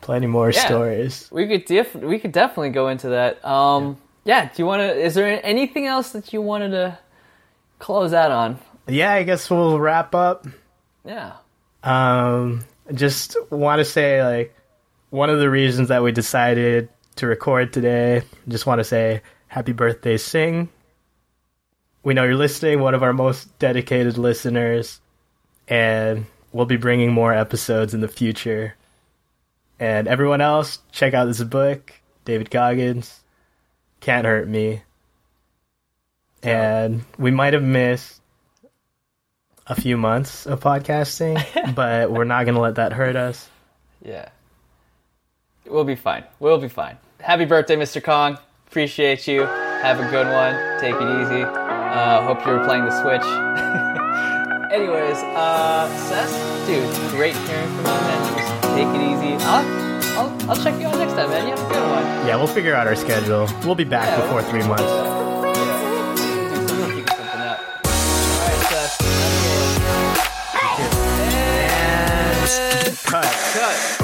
plenty 0.00 0.26
more 0.26 0.50
Yeah. 0.50 0.64
stories. 0.66 1.28
We 1.30 1.46
could 1.46 1.64
def- 1.66 1.94
we 1.94 2.18
could 2.18 2.32
definitely 2.32 2.70
go 2.70 2.88
into 2.88 3.10
that. 3.10 3.44
Um, 3.44 3.98
yeah. 4.24 4.46
Do 4.46 4.50
you 4.56 4.66
want 4.66 4.80
to? 4.80 4.94
Is 4.98 5.14
there 5.14 5.38
anything 5.44 5.86
else 5.86 6.12
that 6.12 6.32
you 6.32 6.40
wanted 6.42 6.70
to 6.70 6.98
close 7.82 8.12
that 8.12 8.30
on? 8.30 8.58
Yeah, 8.86 9.12
I 9.12 9.24
guess 9.24 9.50
we'll 9.50 9.78
wrap 9.78 10.14
up. 10.14 10.46
Yeah. 11.04 11.32
Um, 11.82 12.64
just 12.94 13.36
want 13.50 13.80
to 13.80 13.84
say 13.84 14.24
like 14.24 14.54
one 15.10 15.28
of 15.28 15.40
the 15.40 15.50
reasons 15.50 15.88
that 15.88 16.02
we 16.02 16.12
decided 16.12 16.88
to 17.16 17.26
record 17.26 17.72
today. 17.72 18.22
Just 18.48 18.66
want 18.66 18.78
to 18.78 18.84
say 18.84 19.22
happy 19.48 19.72
birthday, 19.72 20.16
Sing. 20.16 20.68
We 22.04 22.14
know 22.14 22.24
you're 22.24 22.36
listening, 22.36 22.80
one 22.80 22.94
of 22.94 23.02
our 23.02 23.12
most 23.12 23.58
dedicated 23.58 24.16
listeners, 24.16 25.00
and 25.68 26.26
we'll 26.52 26.66
be 26.66 26.76
bringing 26.76 27.12
more 27.12 27.32
episodes 27.32 27.94
in 27.94 28.00
the 28.00 28.08
future. 28.08 28.74
And 29.78 30.08
everyone 30.08 30.40
else, 30.40 30.78
check 30.92 31.14
out 31.14 31.26
this 31.26 31.42
book, 31.42 31.92
David 32.24 32.50
Goggins, 32.50 33.20
Can't 34.00 34.26
Hurt 34.26 34.48
Me. 34.48 34.82
And 36.42 37.04
we 37.18 37.30
might 37.30 37.52
have 37.52 37.62
missed 37.62 38.20
a 39.66 39.80
few 39.80 39.96
months 39.96 40.46
of 40.46 40.60
podcasting, 40.60 41.74
but 41.74 42.10
we're 42.10 42.24
not 42.24 42.44
going 42.44 42.54
to 42.56 42.60
let 42.60 42.74
that 42.76 42.92
hurt 42.92 43.14
us. 43.16 43.48
Yeah. 44.04 44.28
We'll 45.66 45.84
be 45.84 45.94
fine. 45.94 46.24
We'll 46.40 46.58
be 46.58 46.68
fine. 46.68 46.96
Happy 47.20 47.44
birthday, 47.44 47.76
Mr. 47.76 48.02
Kong. 48.02 48.38
Appreciate 48.66 49.28
you. 49.28 49.42
Have 49.42 50.00
a 50.00 50.10
good 50.10 50.26
one. 50.26 50.80
Take 50.80 50.94
it 50.94 51.22
easy. 51.22 51.44
Uh, 51.44 52.22
hope 52.26 52.44
you're 52.44 52.64
playing 52.64 52.84
the 52.86 53.02
Switch. 53.02 53.22
Anyways, 54.72 55.18
uh, 55.36 55.88
Seth, 56.08 56.66
dude, 56.66 56.88
great 57.12 57.36
hearing 57.36 57.68
from 57.68 57.78
you, 57.78 57.84
man. 57.84 58.38
Just 58.38 58.62
take 58.74 58.88
it 58.88 59.02
easy. 59.02 59.44
I'll, 59.44 60.18
I'll, 60.18 60.50
I'll 60.50 60.56
check 60.64 60.80
you 60.80 60.86
out 60.86 60.96
next 60.98 61.12
time, 61.12 61.28
man. 61.30 61.46
You 61.46 61.54
have 61.54 61.70
a 61.70 61.74
good 61.74 61.82
one. 61.90 62.26
Yeah, 62.26 62.36
we'll 62.36 62.46
figure 62.46 62.74
out 62.74 62.86
our 62.86 62.96
schedule. 62.96 63.48
We'll 63.64 63.74
be 63.74 63.84
back 63.84 64.06
Yeah, 64.08 64.22
before 64.22 64.36
we'll- 64.42 64.50
three 64.50 64.66
months. 64.66 65.21
Cut. 73.12 73.24
Cut. 73.24 74.01